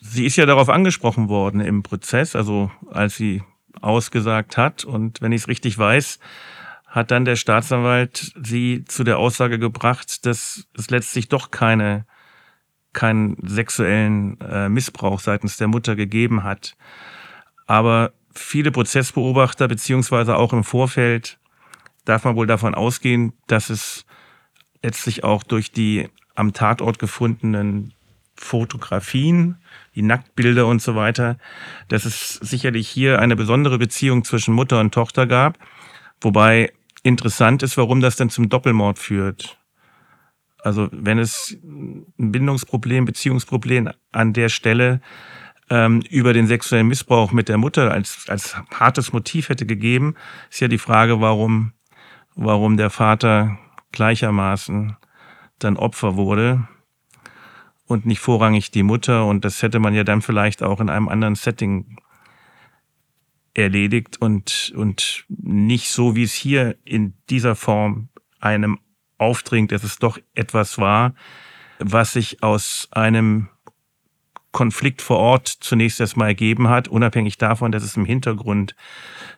[0.00, 3.42] Sie ist ja darauf angesprochen worden im Prozess, also als sie
[3.82, 4.84] ausgesagt hat.
[4.84, 6.18] Und wenn ich es richtig weiß,
[6.86, 12.06] hat dann der Staatsanwalt sie zu der Aussage gebracht, dass es letztlich doch keine
[12.94, 16.76] keinen sexuellen äh, Missbrauch seitens der Mutter gegeben hat.
[17.66, 21.38] Aber viele Prozessbeobachter beziehungsweise auch im Vorfeld
[22.04, 24.04] darf man wohl davon ausgehen, dass es
[24.82, 27.92] letztlich auch durch die am Tatort gefundenen
[28.36, 29.56] Fotografien,
[29.94, 31.38] die Nacktbilder und so weiter,
[31.88, 35.58] dass es sicherlich hier eine besondere Beziehung zwischen Mutter und Tochter gab.
[36.20, 39.58] Wobei interessant ist, warum das denn zum Doppelmord führt.
[40.64, 45.02] Also wenn es ein Bindungsproblem, Beziehungsproblem an der Stelle
[45.68, 50.14] ähm, über den sexuellen Missbrauch mit der Mutter als, als hartes Motiv hätte gegeben,
[50.50, 51.72] ist ja die Frage, warum,
[52.34, 53.58] warum der Vater
[53.92, 54.96] gleichermaßen
[55.58, 56.66] dann Opfer wurde
[57.86, 59.26] und nicht vorrangig die Mutter.
[59.26, 61.98] Und das hätte man ja dann vielleicht auch in einem anderen Setting
[63.52, 68.08] erledigt und, und nicht so, wie es hier in dieser Form
[68.40, 68.78] einem
[69.18, 71.14] aufdringt, dass es doch etwas war,
[71.78, 73.48] was sich aus einem
[74.52, 78.76] Konflikt vor Ort zunächst erstmal ergeben hat, unabhängig davon, dass es im Hintergrund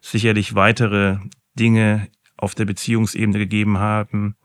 [0.01, 1.17] sicherlich weitere
[1.59, 4.37] Dinge auf der Beziehungsebene gegeben haben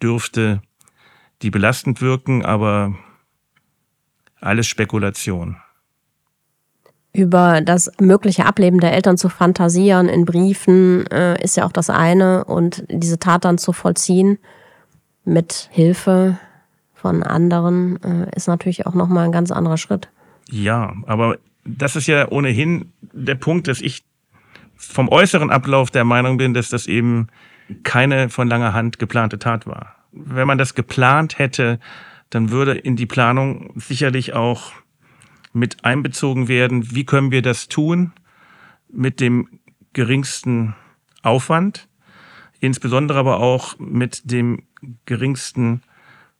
[0.00, 0.62] dürfte,
[1.42, 2.94] die belastend wirken, aber
[4.40, 5.56] alles Spekulation.
[7.12, 11.90] Über das mögliche Ableben der Eltern zu fantasieren in Briefen äh, ist ja auch das
[11.90, 14.38] eine und diese Tat dann zu vollziehen
[15.24, 16.38] mit Hilfe
[16.94, 20.08] von anderen äh, ist natürlich auch nochmal ein ganz anderer Schritt.
[20.48, 24.04] Ja, aber das ist ja ohnehin der Punkt, dass ich
[24.76, 27.28] vom äußeren Ablauf der Meinung bin, dass das eben
[27.84, 29.96] keine von langer Hand geplante Tat war.
[30.12, 31.78] Wenn man das geplant hätte,
[32.30, 34.72] dann würde in die Planung sicherlich auch
[35.52, 38.12] mit einbezogen werden, wie können wir das tun
[38.90, 39.48] mit dem
[39.92, 40.74] geringsten
[41.22, 41.88] Aufwand,
[42.60, 44.62] insbesondere aber auch mit dem
[45.06, 45.82] geringsten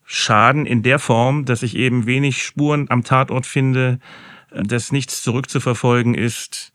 [0.04, 3.98] Schaden in der Form, dass ich eben wenig Spuren am Tatort finde,
[4.50, 6.71] dass nichts zurückzuverfolgen ist,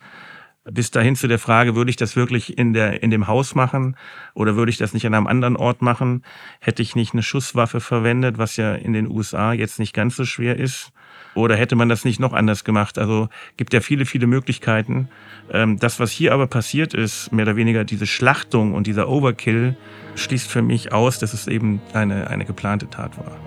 [0.72, 3.96] bis dahin zu der Frage, würde ich das wirklich in, der, in dem Haus machen
[4.34, 6.24] oder würde ich das nicht an einem anderen Ort machen?
[6.60, 10.26] Hätte ich nicht eine Schusswaffe verwendet, was ja in den USA jetzt nicht ganz so
[10.26, 10.92] schwer ist?
[11.36, 12.98] Oder hätte man das nicht noch anders gemacht?
[12.98, 15.08] Also gibt ja viele, viele Möglichkeiten.
[15.52, 19.76] Ähm, das, was hier aber passiert ist, mehr oder weniger diese Schlachtung und dieser Overkill,
[20.16, 23.38] schließt für mich aus, dass es eben eine, eine geplante Tat war.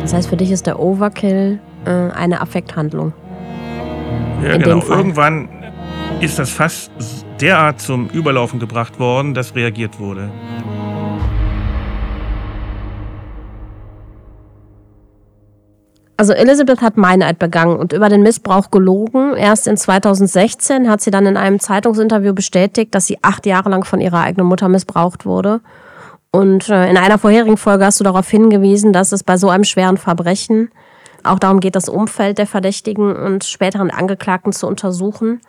[0.00, 3.12] Das heißt, für dich ist der Overkill äh, eine Affekthandlung?
[4.42, 4.82] Ja, In genau.
[4.86, 5.48] Irgendwann
[6.20, 6.90] ist das Fass
[7.40, 10.30] derart zum Überlaufen gebracht worden, dass reagiert wurde.
[16.20, 19.34] Also Elizabeth hat Meineid begangen und über den Missbrauch gelogen.
[19.36, 23.84] Erst in 2016 hat sie dann in einem Zeitungsinterview bestätigt, dass sie acht Jahre lang
[23.84, 25.62] von ihrer eigenen Mutter missbraucht wurde.
[26.30, 29.64] Und äh, in einer vorherigen Folge hast du darauf hingewiesen, dass es bei so einem
[29.64, 30.70] schweren Verbrechen
[31.24, 35.40] auch darum geht, das Umfeld der Verdächtigen und späteren Angeklagten zu untersuchen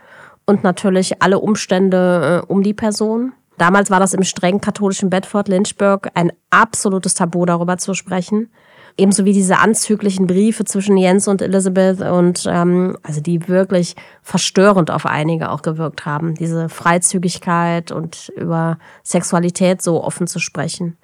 [0.46, 3.34] und natürlich alle Umstände äh, um die Person.
[3.58, 8.50] Damals war das im streng katholischen Bedford Lynchburg ein absolutes Tabu, darüber zu sprechen.
[8.98, 14.92] Ebenso wie diese anzüglichen Briefe zwischen Jens und Elizabeth und ähm, also die wirklich verstörend
[14.92, 16.36] auf einige auch gewirkt haben.
[16.36, 20.98] Diese Freizügigkeit und über Sexualität so offen zu sprechen.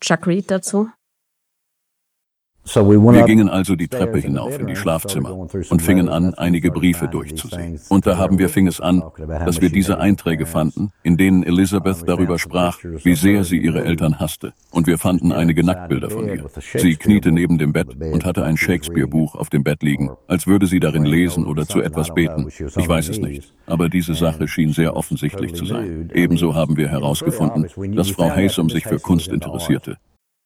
[0.00, 0.88] Chuck Reed dazu.
[2.64, 7.80] Wir gingen also die Treppe hinauf in die Schlafzimmer und fingen an, einige Briefe durchzusehen.
[7.88, 9.02] Und da haben wir fing es an,
[9.44, 14.20] dass wir diese Einträge fanden, in denen Elizabeth darüber sprach, wie sehr sie ihre Eltern
[14.20, 14.52] hasste.
[14.70, 16.44] Und wir fanden einige Nacktbilder von ihr.
[16.76, 20.66] Sie kniete neben dem Bett und hatte ein Shakespeare-Buch auf dem Bett liegen, als würde
[20.66, 22.48] sie darin lesen oder zu etwas beten.
[22.48, 23.52] Ich weiß es nicht.
[23.66, 26.10] Aber diese Sache schien sehr offensichtlich zu sein.
[26.14, 29.98] Ebenso haben wir herausgefunden, dass Frau Haysom sich für Kunst interessierte.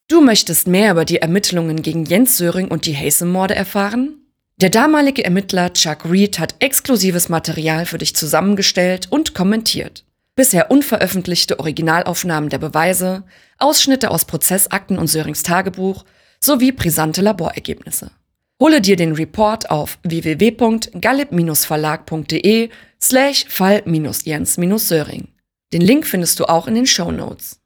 [0.08, 4.20] Du möchtest mehr über die Ermittlungen gegen Jens Söring und die Haysom-Morde erfahren?
[4.58, 10.04] Der damalige Ermittler Chuck Reed hat exklusives Material für dich zusammengestellt und kommentiert.
[10.36, 13.24] Bisher unveröffentlichte Originalaufnahmen der Beweise,
[13.58, 16.04] Ausschnitte aus Prozessakten und Sörings Tagebuch
[16.40, 18.12] sowie brisante Laborergebnisse.
[18.60, 22.70] Hole dir den Report auf www.gallip-verlag.de
[23.02, 25.28] slash fall-jens-söring.
[25.72, 27.58] Den Link findest du auch in den Show Notes.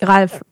[0.00, 0.42] Ralf,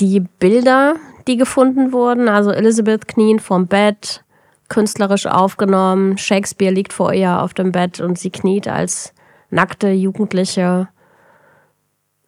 [0.00, 4.24] die Bilder, die gefunden wurden, also Elizabeth knien vom Bett,
[4.68, 6.18] künstlerisch aufgenommen.
[6.18, 9.14] Shakespeare liegt vor ihr auf dem Bett und sie kniet als
[9.50, 10.88] nackte Jugendliche.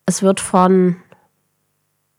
[0.07, 0.97] Es wird von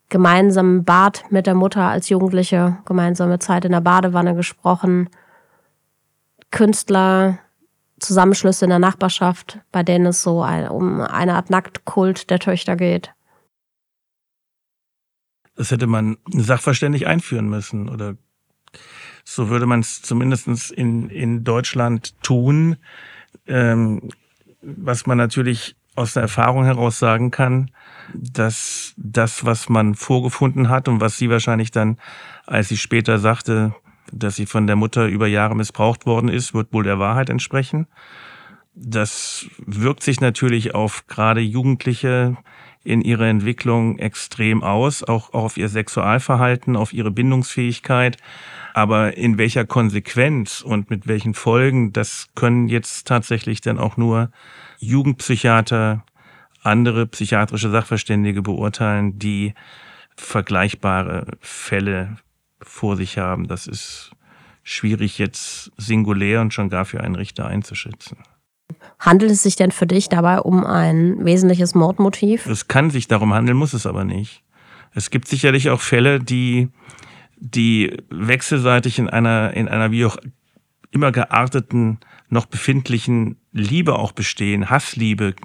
[0.10, 5.10] gemeinsamem Bad mit der Mutter als Jugendliche, gemeinsame Zeit in der Badewanne gesprochen.
[6.52, 7.40] Künstler,
[8.00, 13.14] Zusammenschlüsse in der Nachbarschaft, bei denen es so um eine Art Nacktkult der Töchter geht.
[15.58, 18.16] Das hätte man sachverständig einführen müssen oder
[19.26, 22.78] so würde man es zumindest in, in Deutschland tun.
[23.46, 24.10] Ähm,
[24.62, 27.72] was man natürlich aus der Erfahrung heraus sagen kann,
[28.14, 31.98] dass das, was man vorgefunden hat und was sie wahrscheinlich dann,
[32.46, 33.76] als sie später sagte,
[34.14, 37.88] dass sie von der Mutter über Jahre missbraucht worden ist, wird wohl der Wahrheit entsprechen.
[38.80, 42.38] Das wirkt sich natürlich auf gerade Jugendliche
[42.84, 48.18] in ihrer Entwicklung extrem aus, auch auf ihr Sexualverhalten, auf ihre Bindungsfähigkeit.
[48.76, 54.32] Aber in welcher Konsequenz und mit welchen Folgen, das können jetzt tatsächlich dann auch nur
[54.78, 56.06] Jugendpsychiater,
[56.62, 59.56] andere psychiatrische Sachverständige beurteilen, die
[60.16, 62.18] vergleichbare Fälle
[62.62, 63.48] vor sich haben.
[63.48, 64.12] Das ist
[64.64, 68.18] schwierig jetzt singulär und schon gar für einen Richter einzuschätzen.
[69.00, 72.46] Handelt es sich denn für dich dabei um ein wesentliches Mordmotiv?
[72.48, 74.44] Es kann sich darum handeln, muss es aber nicht.
[74.94, 76.70] Es gibt sicherlich auch Fälle, die
[77.40, 80.18] die wechselseitig in einer, in einer wie auch
[80.92, 82.00] immer gearteten,
[82.30, 85.36] noch befindlichen Liebe auch bestehen, Hassliebe.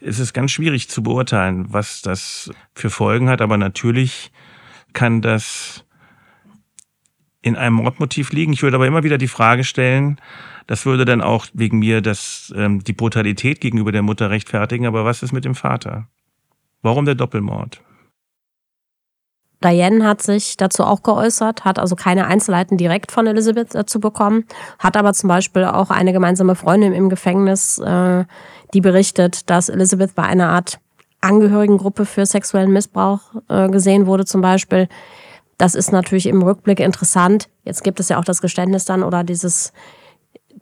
[0.00, 4.30] Es ist ganz schwierig zu beurteilen, was das für Folgen hat, aber natürlich
[4.92, 5.84] kann das
[7.42, 8.52] in einem Mordmotiv liegen.
[8.52, 10.20] Ich würde aber immer wieder die Frage stellen,
[10.68, 15.04] das würde dann auch wegen mir das, ähm, die Brutalität gegenüber der Mutter rechtfertigen, aber
[15.04, 16.06] was ist mit dem Vater?
[16.82, 17.82] Warum der Doppelmord?
[19.64, 24.44] Diane hat sich dazu auch geäußert, hat also keine Einzelheiten direkt von Elizabeth dazu bekommen,
[24.78, 28.24] hat aber zum Beispiel auch eine gemeinsame Freundin im Gefängnis, äh,
[28.74, 30.78] die berichtet, dass Elizabeth bei einer Art
[31.22, 34.86] Angehörigengruppe für sexuellen Missbrauch äh, gesehen wurde zum Beispiel.
[35.56, 37.48] Das ist natürlich im Rückblick interessant.
[37.64, 39.72] Jetzt gibt es ja auch das Geständnis dann oder dieses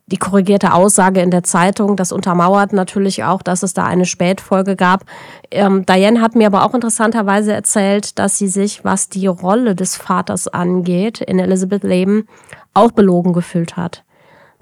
[0.06, 4.76] die korrigierte Aussage in der Zeitung, das untermauert natürlich auch, dass es da eine Spätfolge
[4.76, 5.04] gab.
[5.50, 9.96] Ähm, Diane hat mir aber auch interessanterweise erzählt, dass sie sich, was die Rolle des
[9.96, 12.28] Vaters angeht, in Elizabeth Leben
[12.72, 14.04] auch belogen gefühlt hat.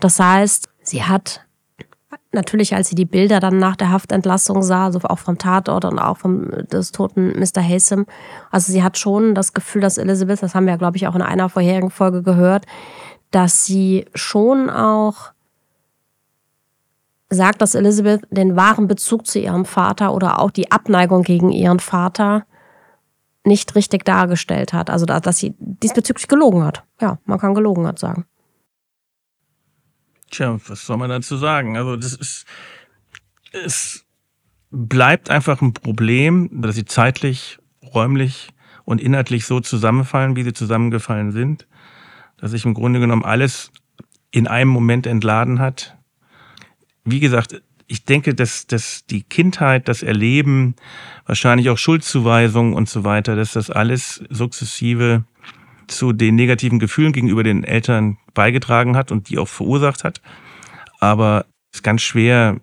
[0.01, 1.43] Das heißt, sie hat
[2.33, 5.99] natürlich, als sie die Bilder dann nach der Haftentlassung sah, also auch vom Tatort und
[5.99, 7.63] auch vom des toten Mr.
[7.63, 8.07] Hasem,
[8.51, 11.23] also sie hat schon das Gefühl, dass Elizabeth, das haben wir, glaube ich, auch in
[11.23, 12.65] einer vorherigen Folge gehört,
[13.31, 15.34] dass sie schon auch
[17.31, 21.81] sagt, dass Elizabeth den wahren Bezug zu ihrem Vater oder auch die Abneigung gegen ihren
[21.81, 22.47] Vater
[23.45, 24.91] nicht richtig dargestellt hat.
[24.91, 26.85] Also, dass sie diesbezüglich gelogen hat.
[27.01, 28.25] Ja, man kann gelogen hat sagen.
[30.31, 31.77] Tja, was soll man dazu sagen?
[31.77, 32.47] Also, das ist,
[33.53, 34.05] es
[34.71, 37.59] bleibt einfach ein Problem, dass sie zeitlich,
[37.95, 38.49] räumlich
[38.85, 41.69] und inhaltlich so zusammenfallen, wie sie zusammengefallen sind,
[42.39, 43.71] dass sich im Grunde genommen alles
[44.31, 45.94] in einem Moment entladen hat
[47.05, 50.75] wie gesagt, ich denke, dass, dass die Kindheit, das Erleben,
[51.27, 55.25] wahrscheinlich auch Schuldzuweisungen und so weiter, dass das alles sukzessive
[55.87, 60.23] zu den negativen Gefühlen gegenüber den Eltern beigetragen hat und die auch verursacht hat.
[60.99, 62.61] Aber es ist ganz schwer,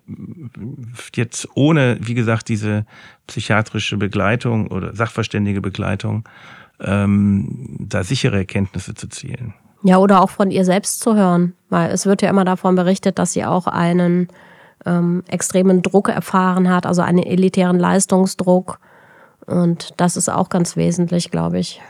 [1.16, 2.86] jetzt ohne, wie gesagt, diese
[3.28, 6.28] psychiatrische Begleitung oder sachverständige Begleitung,
[6.80, 9.54] ähm, da sichere Erkenntnisse zu zielen.
[9.84, 13.18] Ja, oder auch von ihr selbst zu hören, weil es wird ja immer davon berichtet,
[13.18, 14.28] dass sie auch einen
[14.86, 18.80] ähm, extremen Druck erfahren hat, also einen elitären Leistungsdruck.
[19.48, 21.82] Und das ist auch ganz wesentlich, glaube ich.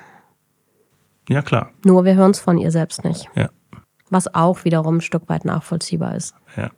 [1.30, 1.72] Ja, klar.
[1.86, 3.30] Nur wir hören es von ihr selbst nicht.
[3.36, 3.50] Ja.
[4.10, 6.34] Was auch wiederum ein Stück weit nachvollziehbar ist.
[6.56, 6.72] Ja.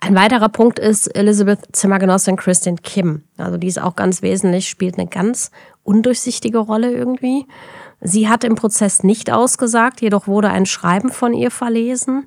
[0.00, 3.24] Ein weiterer Punkt ist Elizabeth Zimmergenossin Christine Kim.
[3.36, 5.50] Also die ist auch ganz wesentlich, spielt eine ganz
[5.82, 7.46] undurchsichtige Rolle irgendwie.
[8.00, 12.26] Sie hat im Prozess nicht ausgesagt, jedoch wurde ein Schreiben von ihr verlesen.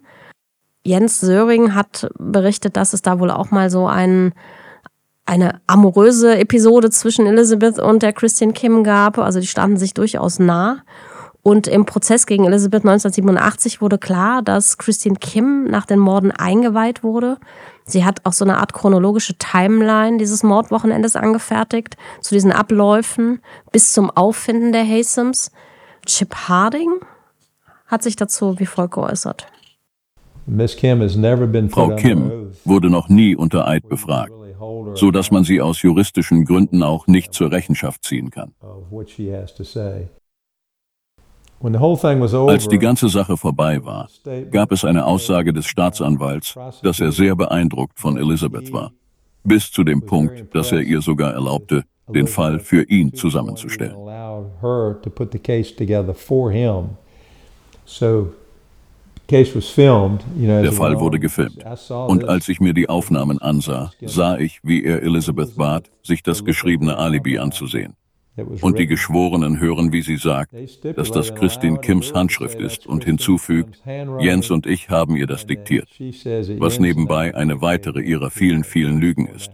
[0.86, 4.34] Jens Söring hat berichtet, dass es da wohl auch mal so ein,
[5.26, 9.18] eine amoröse Episode zwischen Elizabeth und der Christian Kim gab.
[9.18, 10.84] Also die standen sich durchaus nah.
[11.42, 17.04] Und im Prozess gegen Elizabeth 1987 wurde klar, dass Christine Kim nach den Morden eingeweiht
[17.04, 17.38] wurde.
[17.86, 23.94] Sie hat auch so eine Art chronologische Timeline dieses Mordwochenendes angefertigt, zu diesen Abläufen bis
[23.94, 25.52] zum Auffinden der Hasems.
[26.06, 26.92] Chip Harding
[27.88, 29.48] hat sich dazu wie folgt geäußert.
[31.70, 34.34] Frau Kim wurde noch nie unter Eid befragt,
[34.96, 38.54] so dass man sie aus juristischen Gründen auch nicht zur Rechenschaft ziehen kann.
[41.64, 44.10] Als die ganze Sache vorbei war,
[44.52, 48.92] gab es eine Aussage des Staatsanwalts, dass er sehr beeindruckt von Elizabeth war,
[49.44, 53.96] bis zu dem Punkt, dass er ihr sogar erlaubte, den Fall für ihn zusammenzustellen.
[60.64, 61.64] Der Fall wurde gefilmt.
[61.90, 66.44] Und als ich mir die Aufnahmen ansah, sah ich, wie er Elizabeth bat, sich das
[66.44, 67.96] geschriebene Alibi anzusehen.
[68.62, 70.54] Und die Geschworenen hören, wie sie sagt,
[70.96, 73.82] dass das Christine Kims Handschrift ist und hinzufügt,
[74.20, 75.88] Jens und ich haben ihr das diktiert,
[76.58, 79.52] was nebenbei eine weitere ihrer vielen, vielen Lügen ist.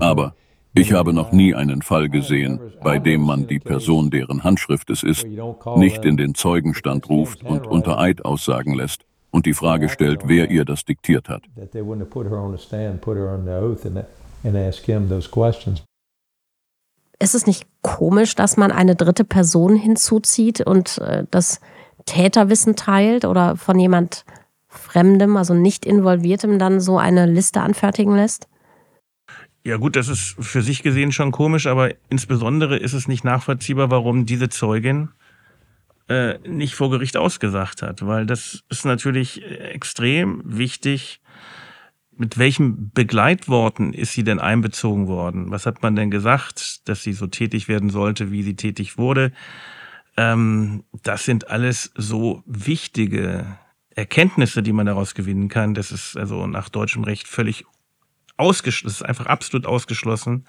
[0.00, 0.34] Aber
[0.74, 5.02] ich habe noch nie einen Fall gesehen, bei dem man die Person, deren Handschrift es
[5.02, 5.26] ist,
[5.76, 10.50] nicht in den Zeugenstand ruft und unter Eid aussagen lässt und die Frage stellt, wer
[10.50, 11.44] ihr das diktiert hat.
[17.18, 21.60] Ist es nicht komisch, dass man eine dritte Person hinzuzieht und äh, das
[22.04, 24.24] Täterwissen teilt oder von jemand
[24.68, 28.46] Fremdem, also nicht Involviertem, dann so eine Liste anfertigen lässt?
[29.64, 33.90] Ja gut, das ist für sich gesehen schon komisch, aber insbesondere ist es nicht nachvollziehbar,
[33.90, 35.08] warum diese Zeugin
[36.08, 41.20] äh, nicht vor Gericht ausgesagt hat, weil das ist natürlich extrem wichtig
[42.16, 45.50] mit welchen Begleitworten ist sie denn einbezogen worden?
[45.50, 49.32] Was hat man denn gesagt, dass sie so tätig werden sollte, wie sie tätig wurde?
[50.16, 53.58] Ähm, das sind alles so wichtige
[53.90, 55.74] Erkenntnisse, die man daraus gewinnen kann.
[55.74, 57.64] Das ist also nach deutschem Recht völlig
[58.36, 60.46] ausgeschlossen, ist einfach absolut ausgeschlossen,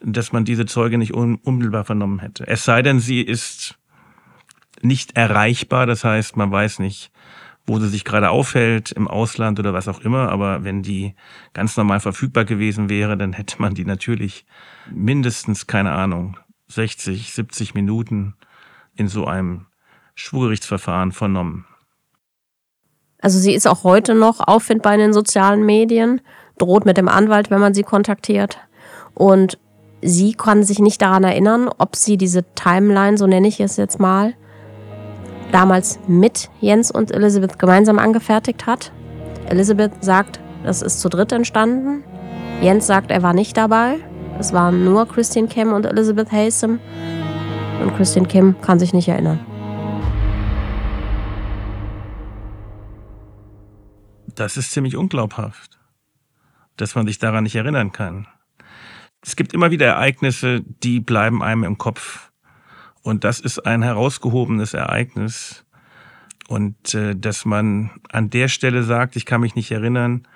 [0.00, 2.46] dass man diese Zeuge nicht unmittelbar vernommen hätte.
[2.46, 3.78] Es sei denn, sie ist
[4.80, 7.12] nicht erreichbar, das heißt, man weiß nicht,
[7.66, 10.30] wo sie sich gerade aufhält, im Ausland oder was auch immer.
[10.30, 11.14] Aber wenn die
[11.52, 14.44] ganz normal verfügbar gewesen wäre, dann hätte man die natürlich
[14.90, 16.36] mindestens, keine Ahnung,
[16.68, 18.34] 60, 70 Minuten
[18.96, 19.66] in so einem
[20.14, 21.66] Schwurgerichtsverfahren vernommen.
[23.20, 26.20] Also sie ist auch heute noch auffindbar in den sozialen Medien,
[26.58, 28.58] droht mit dem Anwalt, wenn man sie kontaktiert.
[29.14, 29.58] Und
[30.02, 34.00] sie kann sich nicht daran erinnern, ob sie diese Timeline, so nenne ich es jetzt
[34.00, 34.34] mal,
[35.52, 38.90] damals mit Jens und Elizabeth gemeinsam angefertigt hat.
[39.46, 42.02] Elizabeth sagt, das ist zu dritt entstanden.
[42.60, 43.98] Jens sagt, er war nicht dabei.
[44.38, 46.80] Es waren nur Christine Kim und Elizabeth Hasem.
[47.80, 49.40] Und Christine Kim kann sich nicht erinnern.
[54.34, 55.78] Das ist ziemlich unglaubhaft,
[56.76, 58.26] dass man sich daran nicht erinnern kann.
[59.20, 62.31] Es gibt immer wieder Ereignisse, die bleiben einem im Kopf.
[63.02, 65.64] Und das ist ein herausgehobenes Ereignis.
[66.48, 70.26] Und äh, dass man an der Stelle sagt, ich kann mich nicht erinnern,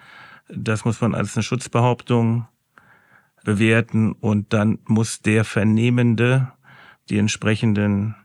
[0.49, 2.47] das muss man als eine Schutzbehauptung
[3.45, 6.53] bewerten und dann muss der Vernehmende
[7.11, 8.17] die entsprechenden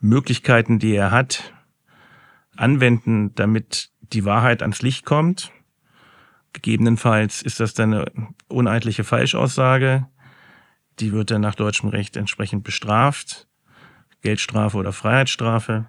[0.00, 1.54] Möglichkeiten, die er hat,
[2.56, 5.52] anwenden, damit die Wahrheit ans Licht kommt.
[6.52, 8.12] Gegebenenfalls ist das dann eine
[8.48, 10.06] uneidliche Falschaussage.
[11.00, 13.46] Die wird dann nach deutschem Recht entsprechend bestraft.
[14.22, 15.86] Geldstrafe oder Freiheitsstrafe.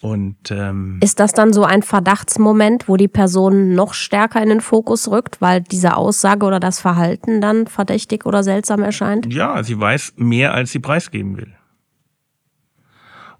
[0.00, 4.60] Und ähm, ist das dann so ein Verdachtsmoment, wo die Person noch stärker in den
[4.60, 9.32] Fokus rückt, weil diese Aussage oder das Verhalten dann verdächtig oder seltsam erscheint?
[9.32, 11.54] Ja, sie weiß mehr, als sie preisgeben will.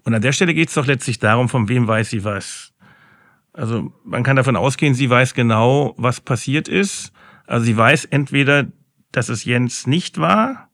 [0.03, 2.73] Und an der Stelle geht es doch letztlich darum, von wem weiß sie was.
[3.53, 7.11] Also man kann davon ausgehen, sie weiß genau, was passiert ist.
[7.45, 8.67] Also sie weiß entweder,
[9.11, 10.69] dass es Jens nicht war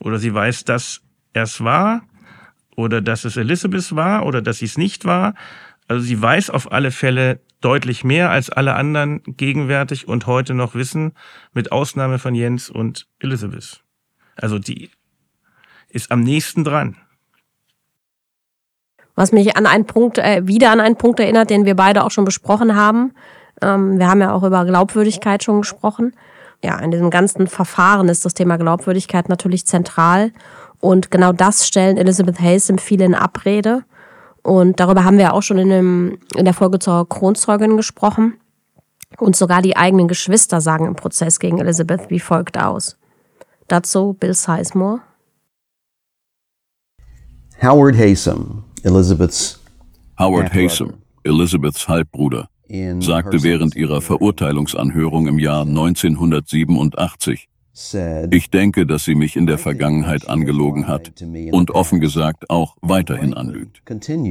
[0.00, 1.00] oder sie weiß, dass
[1.32, 2.02] er es war
[2.76, 5.34] oder dass es Elizabeth war oder dass sie es nicht war.
[5.88, 10.74] Also sie weiß auf alle Fälle deutlich mehr als alle anderen gegenwärtig und heute noch
[10.74, 11.12] wissen,
[11.52, 13.82] mit Ausnahme von Jens und Elizabeth.
[14.36, 14.90] Also die
[15.88, 16.96] ist am nächsten dran.
[19.16, 22.12] Was mich an einen Punkt, äh, wieder an einen Punkt erinnert, den wir beide auch
[22.12, 23.14] schon besprochen haben.
[23.60, 26.12] Ähm, wir haben ja auch über Glaubwürdigkeit schon gesprochen
[26.62, 30.32] ja, in diesem ganzen Verfahren ist das Thema Glaubwürdigkeit natürlich zentral.
[30.80, 33.84] Und genau das stellen Elizabeth Hasem viele in Abrede.
[34.42, 38.34] Und darüber haben wir auch schon in, dem, in der Folge zur Kronzeugin gesprochen.
[39.18, 42.96] Und sogar die eigenen Geschwister sagen im Prozess gegen Elizabeth wie folgt aus.
[43.66, 45.00] Dazu Bill Sizemore.
[47.60, 49.58] Howard Haysom, Elizabeth's
[50.18, 50.94] Howard Haysom,
[51.24, 52.48] Elizabeths Halbbruder,
[53.00, 57.48] sagte während ihrer Verurteilungsanhörung im Jahr 1987,
[58.30, 61.12] ich denke, dass sie mich in der Vergangenheit angelogen hat
[61.52, 63.82] und offen gesagt auch weiterhin anlügt.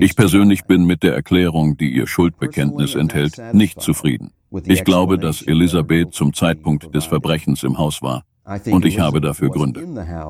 [0.02, 4.32] Ich persönlich bin mit der Erklärung, die ihr Schuldbekenntnis enthält, nicht zufrieden.
[4.66, 8.24] Ich glaube, dass Elisabeth zum Zeitpunkt des Verbrechens im Haus war.
[8.72, 9.82] Und ich habe dafür Gründe.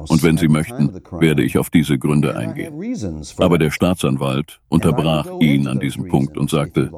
[0.07, 2.73] Und wenn Sie möchten, werde ich auf diese Gründe eingehen.
[3.37, 6.91] Aber der Staatsanwalt unterbrach ihn an diesem Punkt und sagte,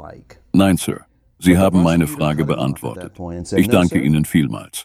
[0.53, 1.01] Nein, Sir,
[1.39, 3.13] Sie haben meine Frage beantwortet.
[3.55, 4.83] Ich danke Ihnen vielmals.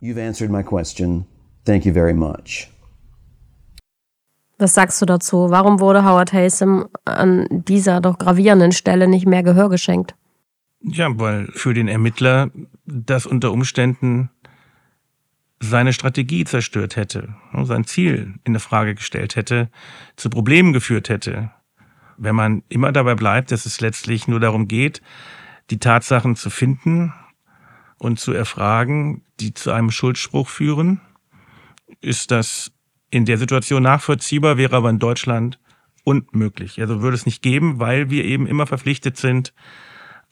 [4.58, 5.50] Was sagst du dazu?
[5.50, 10.14] Warum wurde Howard Haysom an dieser doch gravierenden Stelle nicht mehr Gehör geschenkt?
[10.80, 12.50] Ja, weil für den Ermittler
[12.84, 14.30] das unter Umständen
[15.60, 19.70] seine Strategie zerstört hätte, sein Ziel in Frage gestellt hätte,
[20.16, 21.50] zu Problemen geführt hätte.
[22.16, 25.00] Wenn man immer dabei bleibt, dass es letztlich nur darum geht,
[25.70, 27.12] die Tatsachen zu finden
[27.98, 31.00] und zu erfragen, die zu einem Schuldspruch führen,
[32.00, 32.72] ist das
[33.10, 35.58] in der Situation nachvollziehbar, wäre aber in Deutschland
[36.04, 36.80] unmöglich.
[36.80, 39.54] Also würde es nicht geben, weil wir eben immer verpflichtet sind,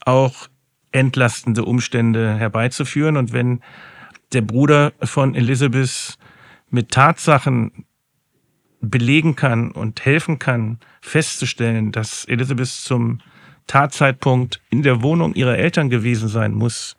[0.05, 0.49] auch
[0.91, 3.17] entlastende Umstände herbeizuführen.
[3.17, 3.61] Und wenn
[4.33, 6.19] der Bruder von Elizabeth
[6.71, 7.87] mit Tatsachen
[8.81, 13.21] belegen kann und helfen kann, festzustellen, dass Elizabeth zum
[13.67, 16.97] Tatzeitpunkt in der Wohnung ihrer Eltern gewesen sein muss,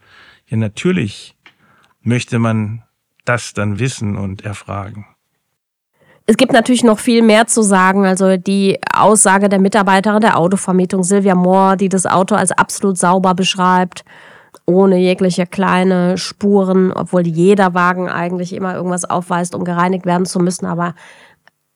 [0.47, 1.35] ja natürlich
[2.01, 2.83] möchte man
[3.25, 5.05] das dann wissen und erfragen.
[6.25, 8.05] Es gibt natürlich noch viel mehr zu sagen.
[8.05, 13.33] Also die Aussage der Mitarbeiterin der Autovermietung Silvia Moore, die das Auto als absolut sauber
[13.33, 14.05] beschreibt,
[14.65, 20.39] ohne jegliche kleine Spuren, obwohl jeder Wagen eigentlich immer irgendwas aufweist, um gereinigt werden zu
[20.39, 20.65] müssen.
[20.65, 20.95] Aber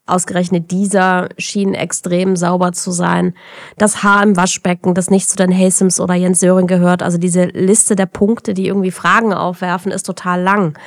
[0.08, 3.34] Ausgerechnet dieser schien extrem sauber zu sein.
[3.78, 7.04] Das Haar im Waschbecken, das nicht zu den Haysems oder Jens Söring gehört.
[7.04, 10.80] Also diese Liste der Punkte, die irgendwie Fragen aufwerfen, ist total lang.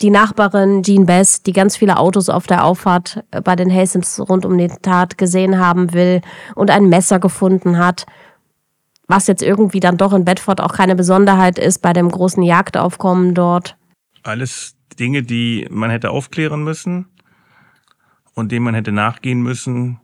[0.00, 4.46] Die Nachbarin Jean Bess, die ganz viele Autos auf der Auffahrt bei den Haysems rund
[4.46, 6.20] um die Tat gesehen haben will
[6.54, 8.06] und ein Messer gefunden hat,
[9.08, 13.34] was jetzt irgendwie dann doch in Bedford auch keine Besonderheit ist bei dem großen Jagdaufkommen
[13.34, 13.76] dort.
[14.22, 17.08] Alles Dinge, die man hätte aufklären müssen
[18.40, 20.00] und dem man hätte nachgehen müssen.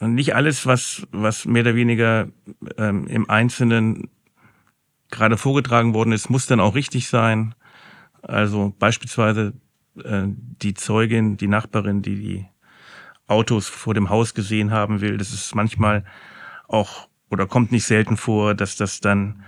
[0.00, 2.28] Und nicht alles, was, was mehr oder weniger
[2.76, 4.10] ähm, im Einzelnen
[5.10, 7.54] gerade vorgetragen worden ist, muss dann auch richtig sein.
[8.22, 9.54] Also beispielsweise
[10.04, 12.46] äh, die Zeugin, die Nachbarin, die die
[13.26, 16.04] Autos vor dem Haus gesehen haben will, das ist manchmal
[16.66, 19.44] auch oder kommt nicht selten vor, dass das dann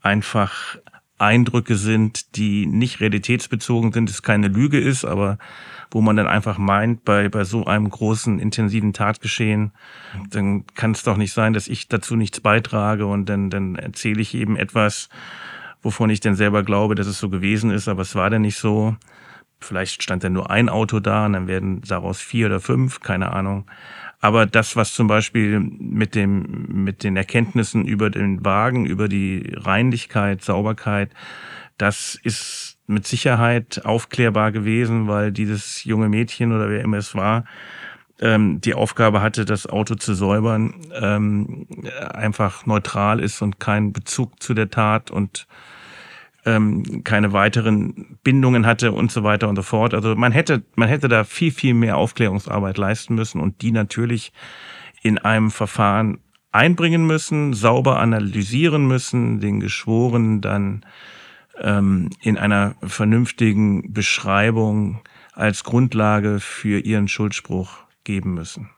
[0.00, 0.78] einfach
[1.18, 5.38] Eindrücke sind, die nicht realitätsbezogen sind, es keine Lüge ist, aber
[5.90, 9.72] wo man dann einfach meint, bei, bei so einem großen, intensiven Tatgeschehen,
[10.30, 14.20] dann kann es doch nicht sein, dass ich dazu nichts beitrage und dann, dann erzähle
[14.20, 15.08] ich eben etwas,
[15.82, 18.58] wovon ich dann selber glaube, dass es so gewesen ist, aber es war dann nicht
[18.58, 18.96] so.
[19.60, 23.32] Vielleicht stand dann nur ein Auto da und dann werden daraus vier oder fünf, keine
[23.32, 23.66] Ahnung.
[24.20, 29.52] Aber das, was zum Beispiel mit dem, mit den Erkenntnissen über den Wagen, über die
[29.54, 31.10] Reinlichkeit, Sauberkeit,
[31.76, 37.44] das ist mit Sicherheit aufklärbar gewesen, weil dieses junge Mädchen oder wer immer es war,
[38.20, 41.66] ähm, die Aufgabe hatte, das Auto zu säubern, ähm,
[42.12, 45.46] einfach neutral ist und keinen Bezug zu der Tat und
[46.46, 49.94] ähm, keine weiteren Bindungen hatte und so weiter und so fort.
[49.94, 54.32] Also man hätte, man hätte da viel, viel mehr Aufklärungsarbeit leisten müssen und die natürlich
[55.02, 56.18] in einem Verfahren
[56.52, 60.84] einbringen müssen, sauber analysieren müssen, den Geschworenen dann
[61.60, 65.02] ähm, in einer vernünftigen Beschreibung
[65.32, 68.70] als Grundlage für ihren Schuldspruch geben müssen.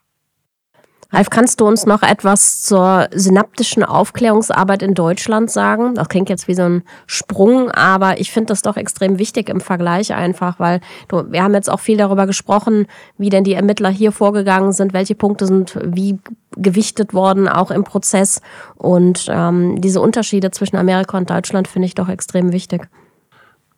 [1.11, 5.95] Ralf, kannst du uns noch etwas zur synaptischen Aufklärungsarbeit in Deutschland sagen?
[5.95, 9.61] Das klingt jetzt wie so ein Sprung, aber ich finde das doch extrem wichtig im
[9.61, 12.87] Vergleich einfach, weil du, wir haben jetzt auch viel darüber gesprochen,
[13.19, 16.19] wie denn die Ermittler hier vorgegangen sind, welche Punkte sind wie
[16.57, 18.41] gewichtet worden, auch im Prozess.
[18.75, 22.89] Und ähm, diese Unterschiede zwischen Amerika und Deutschland finde ich doch extrem wichtig.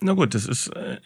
[0.01, 0.97] Na gut, das ist äh,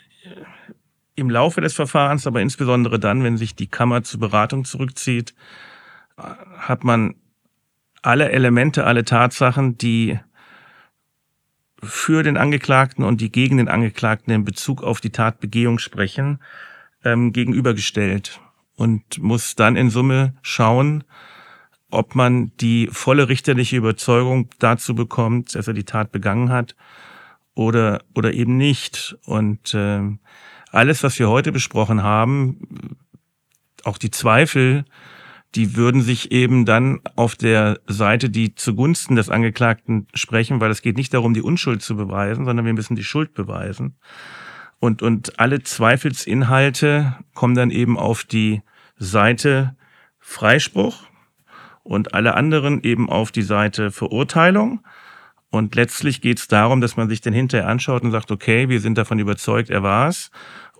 [1.16, 5.34] im Laufe des Verfahrens, aber insbesondere dann, wenn sich die Kammer zur Beratung zurückzieht,
[6.16, 7.14] hat man
[8.02, 10.18] alle Elemente, alle Tatsachen, die
[11.82, 16.40] für den Angeklagten und die gegen den Angeklagten in Bezug auf die Tatbegehung sprechen,
[17.04, 18.40] ähm, gegenübergestellt
[18.76, 21.04] und muss dann in Summe schauen,
[21.90, 26.74] ob man die volle richterliche Überzeugung dazu bekommt, dass er die Tat begangen hat
[27.54, 29.16] oder oder eben nicht.
[29.26, 30.00] Und äh,
[30.70, 32.96] alles, was wir heute besprochen haben,
[33.84, 34.84] auch die Zweifel,
[35.54, 40.82] die würden sich eben dann auf der Seite, die zugunsten des Angeklagten sprechen, weil es
[40.82, 43.96] geht nicht darum, die Unschuld zu beweisen, sondern wir müssen die Schuld beweisen.
[44.78, 48.62] Und, und alle Zweifelsinhalte kommen dann eben auf die
[48.96, 49.76] Seite
[50.18, 51.04] Freispruch
[51.82, 54.80] und alle anderen eben auf die Seite Verurteilung.
[55.50, 58.80] Und letztlich geht es darum, dass man sich dann hinterher anschaut und sagt, okay, wir
[58.80, 60.30] sind davon überzeugt, er war es.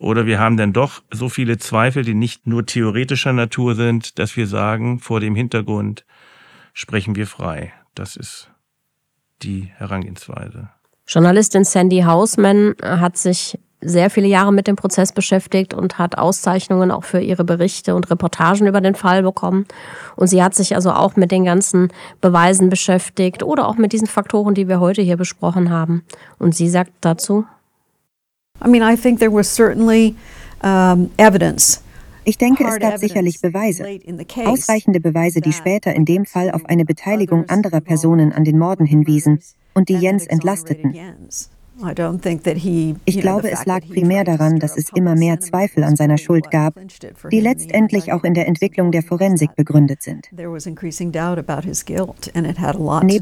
[0.03, 4.37] Oder wir haben dann doch so viele Zweifel, die nicht nur theoretischer Natur sind, dass
[4.37, 6.05] wir sagen, vor dem Hintergrund
[6.73, 7.73] sprechen wir frei.
[7.95, 8.51] Das ist
[9.43, 10.71] die Herangehensweise.
[11.07, 16.91] Journalistin Sandy Hausman hat sich sehr viele Jahre mit dem Prozess beschäftigt und hat Auszeichnungen
[16.91, 19.67] auch für ihre Berichte und Reportagen über den Fall bekommen.
[20.17, 24.09] Und sie hat sich also auch mit den ganzen Beweisen beschäftigt oder auch mit diesen
[24.09, 26.03] Faktoren, die wir heute hier besprochen haben.
[26.41, 27.45] Und sie sagt dazu,
[28.65, 30.15] I mean, I think there was certainly
[30.63, 31.83] um, evidence
[32.25, 33.85] ich denke, es gab sicherlich Beweise,
[34.45, 38.87] ausreichende Beweise, die später in dem Fall auf eine Beteiligung anderer Personen an den Morden
[38.87, 39.41] hinwiesen
[39.75, 40.95] und die Jens entlasteten.
[43.05, 46.75] Ich glaube, es lag primär daran, dass es immer mehr Zweifel an seiner Schuld gab,
[47.31, 50.29] die letztendlich auch in der Entwicklung der Forensik begründet sind.
[50.33, 50.59] Neben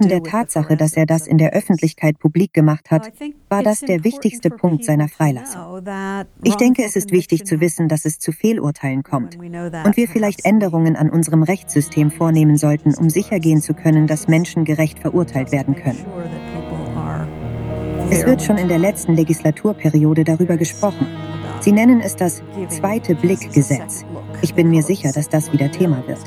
[0.09, 3.11] der Tatsache, dass er das in der Öffentlichkeit publik gemacht hat,
[3.49, 5.83] war das der wichtigste Punkt seiner Freilassung.
[6.43, 10.45] Ich denke, es ist wichtig zu wissen, dass es zu Fehlurteilen kommt und wir vielleicht
[10.45, 15.77] Änderungen an unserem Rechtssystem vornehmen sollten, um sichergehen zu können, dass Menschen gerecht verurteilt werden
[15.77, 16.05] können.
[18.11, 21.07] Es wird schon in der letzten Legislaturperiode darüber gesprochen.
[21.61, 24.05] Sie nennen es das zweite Blickgesetz.
[24.43, 26.19] Ich bin mir sicher, dass das wieder Thema wird.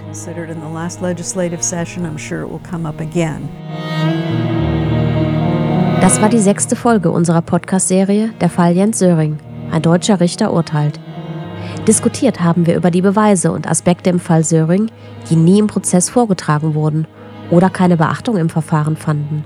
[6.01, 9.37] Das war die sechste Folge unserer Podcast-Serie Der Fall Jens Söring.
[9.71, 10.99] Ein deutscher Richter urteilt.
[11.87, 14.89] Diskutiert haben wir über die Beweise und Aspekte im Fall Söring,
[15.29, 17.07] die nie im Prozess vorgetragen wurden
[17.49, 19.43] oder keine Beachtung im Verfahren fanden.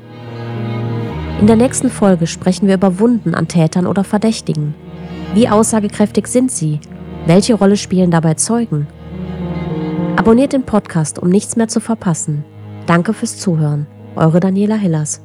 [1.39, 4.73] In der nächsten Folge sprechen wir über Wunden an Tätern oder Verdächtigen.
[5.35, 6.79] Wie aussagekräftig sind sie?
[7.27, 8.87] Welche Rolle spielen dabei Zeugen?
[10.15, 12.43] Abonniert den Podcast, um nichts mehr zu verpassen.
[12.87, 13.85] Danke fürs Zuhören.
[14.15, 15.21] Eure Daniela Hillers.